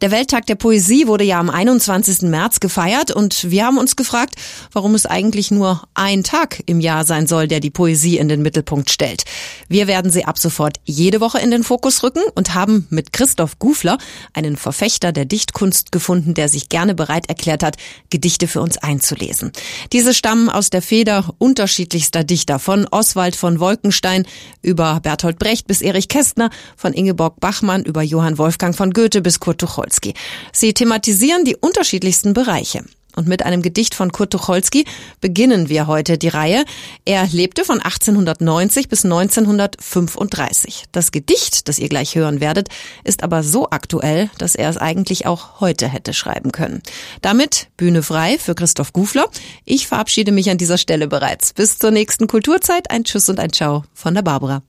Der 0.00 0.10
Welttag 0.10 0.46
der 0.46 0.54
Poesie 0.56 1.06
wurde 1.06 1.24
ja 1.24 1.38
am 1.38 1.50
21. 1.50 2.22
März 2.22 2.60
gefeiert 2.60 3.10
und 3.10 3.50
wir 3.50 3.64
haben 3.64 3.78
uns 3.78 3.96
gefragt, 3.96 4.34
warum 4.72 4.94
es 4.94 5.06
eigentlich 5.06 5.50
nur 5.50 5.82
ein 5.94 6.22
Tag 6.22 6.62
im 6.66 6.80
Jahr 6.80 7.04
sein 7.04 7.26
soll, 7.26 7.48
der 7.48 7.60
die 7.60 7.70
Poesie 7.70 8.18
in 8.18 8.28
den 8.28 8.42
Mittelpunkt 8.42 8.90
stellt. 8.90 9.24
Wir 9.68 9.86
werden 9.86 10.10
sie 10.10 10.24
ab 10.24 10.38
sofort 10.38 10.78
jede 10.84 11.20
Woche 11.20 11.38
in 11.38 11.50
den 11.50 11.64
Fokus 11.64 12.02
rücken 12.02 12.22
und 12.34 12.54
haben 12.54 12.86
mit 12.90 13.12
Christoph 13.12 13.58
Gufler 13.58 13.98
einen 14.34 14.56
Verfechter 14.56 15.12
der 15.12 15.24
Dichtkunst 15.24 15.92
gefunden, 15.92 16.34
der 16.34 16.48
sich 16.48 16.68
gerne 16.68 16.94
bereit 16.94 17.28
erklärt 17.28 17.62
hat, 17.62 17.76
Gedichte 18.10 18.31
für 18.46 18.60
uns 18.60 18.78
einzulesen. 18.78 19.52
Diese 19.92 20.14
stammen 20.14 20.48
aus 20.48 20.70
der 20.70 20.82
Feder 20.82 21.34
unterschiedlichster 21.38 22.24
Dichter, 22.24 22.58
von 22.58 22.86
Oswald 22.90 23.36
von 23.36 23.60
Wolkenstein 23.60 24.26
über 24.62 25.00
Bertolt 25.00 25.38
Brecht 25.38 25.66
bis 25.66 25.82
Erich 25.82 26.08
Kästner, 26.08 26.50
von 26.76 26.92
Ingeborg 26.92 27.40
Bachmann 27.40 27.82
über 27.82 28.02
Johann 28.02 28.38
Wolfgang 28.38 28.74
von 28.74 28.92
Goethe 28.92 29.20
bis 29.20 29.40
Kurt 29.40 29.58
Tucholsky. 29.58 30.14
Sie 30.52 30.72
thematisieren 30.72 31.44
die 31.44 31.56
unterschiedlichsten 31.56 32.32
Bereiche. 32.32 32.84
Und 33.16 33.28
mit 33.28 33.44
einem 33.44 33.62
Gedicht 33.62 33.94
von 33.94 34.12
Kurt 34.12 34.30
Tucholsky 34.30 34.84
beginnen 35.20 35.68
wir 35.68 35.86
heute 35.86 36.18
die 36.18 36.28
Reihe. 36.28 36.64
Er 37.04 37.26
lebte 37.26 37.64
von 37.64 37.80
1890 37.80 38.88
bis 38.88 39.04
1935. 39.04 40.84
Das 40.92 41.12
Gedicht, 41.12 41.68
das 41.68 41.78
ihr 41.78 41.88
gleich 41.88 42.14
hören 42.14 42.40
werdet, 42.40 42.68
ist 43.04 43.22
aber 43.22 43.42
so 43.42 43.68
aktuell, 43.70 44.30
dass 44.38 44.54
er 44.54 44.70
es 44.70 44.76
eigentlich 44.76 45.26
auch 45.26 45.60
heute 45.60 45.88
hätte 45.88 46.14
schreiben 46.14 46.52
können. 46.52 46.82
Damit 47.20 47.68
Bühne 47.76 48.02
frei 48.02 48.38
für 48.38 48.54
Christoph 48.54 48.92
Gufler. 48.92 49.28
Ich 49.64 49.86
verabschiede 49.86 50.32
mich 50.32 50.50
an 50.50 50.58
dieser 50.58 50.78
Stelle 50.78 51.08
bereits. 51.08 51.52
Bis 51.52 51.78
zur 51.78 51.90
nächsten 51.90 52.26
Kulturzeit. 52.26 52.90
Ein 52.90 53.04
Tschüss 53.04 53.28
und 53.28 53.40
ein 53.40 53.52
Ciao 53.52 53.84
von 53.94 54.14
der 54.14 54.22
Barbara. 54.22 54.62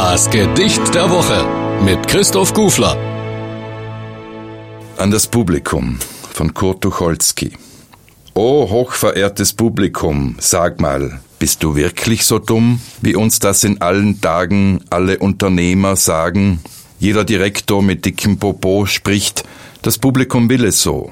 Das 0.00 0.30
Gedicht 0.30 0.94
der 0.94 1.10
Woche 1.10 1.44
mit 1.84 2.06
Christoph 2.06 2.54
Gufler. 2.54 2.96
An 4.96 5.10
das 5.10 5.26
Publikum. 5.26 5.98
von 6.32 6.54
Kurt 6.54 6.82
Tucholsky. 6.82 7.50
O 8.32 8.70
hochverehrtes 8.70 9.54
Publikum, 9.54 10.36
sag 10.38 10.80
mal, 10.80 11.20
bist 11.40 11.64
du 11.64 11.74
wirklich 11.74 12.24
so 12.26 12.38
dumm, 12.38 12.80
wie 13.02 13.16
uns 13.16 13.40
das 13.40 13.64
in 13.64 13.80
allen 13.80 14.20
Tagen 14.20 14.84
alle 14.88 15.18
Unternehmer 15.18 15.96
sagen? 15.96 16.60
Jeder 17.00 17.24
Direktor 17.24 17.82
mit 17.82 18.04
dickem 18.04 18.38
Popo 18.38 18.86
spricht, 18.86 19.42
das 19.82 19.98
Publikum 19.98 20.48
will 20.48 20.64
es 20.64 20.80
so. 20.80 21.10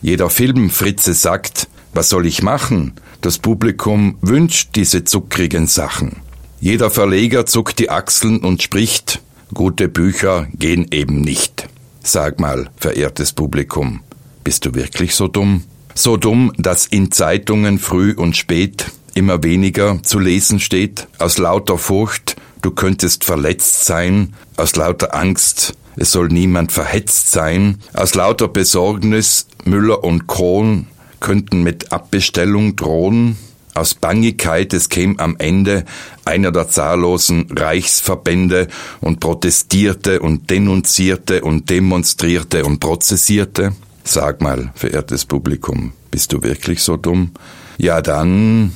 Jeder 0.00 0.30
Filmfritze 0.30 1.12
sagt, 1.12 1.68
was 1.92 2.08
soll 2.08 2.24
ich 2.24 2.42
machen? 2.42 2.94
Das 3.20 3.36
Publikum 3.38 4.16
wünscht 4.22 4.70
diese 4.74 5.04
zuckrigen 5.04 5.66
Sachen. 5.66 6.22
Jeder 6.62 6.92
Verleger 6.92 7.44
zuckt 7.44 7.80
die 7.80 7.90
Achseln 7.90 8.38
und 8.38 8.62
spricht, 8.62 9.20
gute 9.52 9.88
Bücher 9.88 10.46
gehen 10.54 10.86
eben 10.92 11.20
nicht. 11.20 11.66
Sag 12.04 12.38
mal, 12.38 12.70
verehrtes 12.76 13.32
Publikum, 13.32 13.98
bist 14.44 14.64
du 14.64 14.72
wirklich 14.72 15.16
so 15.16 15.26
dumm? 15.26 15.64
So 15.96 16.16
dumm, 16.16 16.52
dass 16.58 16.86
in 16.86 17.10
Zeitungen 17.10 17.80
früh 17.80 18.12
und 18.12 18.36
spät 18.36 18.92
immer 19.14 19.42
weniger 19.42 20.00
zu 20.04 20.20
lesen 20.20 20.60
steht, 20.60 21.08
aus 21.18 21.36
lauter 21.36 21.78
Furcht, 21.78 22.36
du 22.62 22.70
könntest 22.70 23.24
verletzt 23.24 23.84
sein, 23.84 24.32
aus 24.56 24.76
lauter 24.76 25.16
Angst, 25.16 25.74
es 25.96 26.12
soll 26.12 26.28
niemand 26.28 26.70
verhetzt 26.70 27.32
sein, 27.32 27.78
aus 27.92 28.14
lauter 28.14 28.46
Besorgnis, 28.46 29.48
Müller 29.64 30.04
und 30.04 30.28
Kron 30.28 30.86
könnten 31.18 31.64
mit 31.64 31.90
Abbestellung 31.90 32.76
drohen, 32.76 33.36
aus 33.74 33.94
Bangigkeit, 33.94 34.72
es 34.74 34.88
käme 34.88 35.18
am 35.18 35.36
Ende 35.38 35.84
einer 36.24 36.52
der 36.52 36.68
zahllosen 36.68 37.46
Reichsverbände 37.50 38.68
und 39.00 39.20
protestierte 39.20 40.20
und 40.20 40.50
denunzierte 40.50 41.42
und 41.42 41.70
demonstrierte 41.70 42.64
und 42.64 42.80
prozessierte. 42.80 43.72
Sag 44.04 44.40
mal, 44.40 44.72
verehrtes 44.74 45.24
Publikum, 45.24 45.92
bist 46.10 46.32
du 46.32 46.42
wirklich 46.42 46.82
so 46.82 46.96
dumm? 46.96 47.32
Ja, 47.78 48.02
dann, 48.02 48.72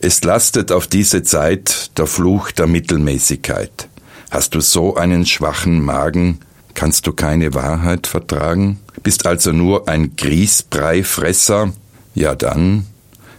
es 0.00 0.22
lastet 0.22 0.70
auf 0.70 0.86
diese 0.86 1.22
Zeit 1.22 1.98
der 1.98 2.06
Fluch 2.06 2.50
der 2.52 2.66
Mittelmäßigkeit. 2.66 3.88
Hast 4.30 4.54
du 4.54 4.60
so 4.60 4.94
einen 4.94 5.26
schwachen 5.26 5.84
Magen, 5.84 6.38
kannst 6.74 7.06
du 7.06 7.12
keine 7.12 7.52
Wahrheit 7.54 8.06
vertragen? 8.06 8.78
Bist 9.02 9.26
also 9.26 9.52
nur 9.52 9.88
ein 9.88 10.14
Grießbreifresser? 10.16 11.72
Ja 12.14 12.34
dann, 12.34 12.86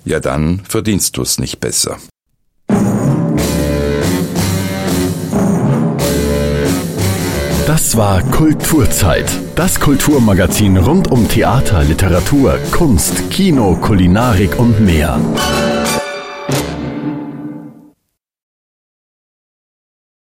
ja 0.05 0.19
dann 0.19 0.61
verdienst 0.67 1.17
du's 1.17 1.39
nicht 1.39 1.59
besser. 1.59 1.97
Das 7.67 7.95
war 7.95 8.21
Kulturzeit, 8.23 9.31
das 9.55 9.79
Kulturmagazin 9.79 10.77
rund 10.77 11.09
um 11.09 11.27
Theater, 11.27 11.83
Literatur, 11.83 12.59
Kunst, 12.71 13.29
Kino, 13.29 13.75
Kulinarik 13.75 14.59
und 14.59 14.81
mehr. 14.81 15.19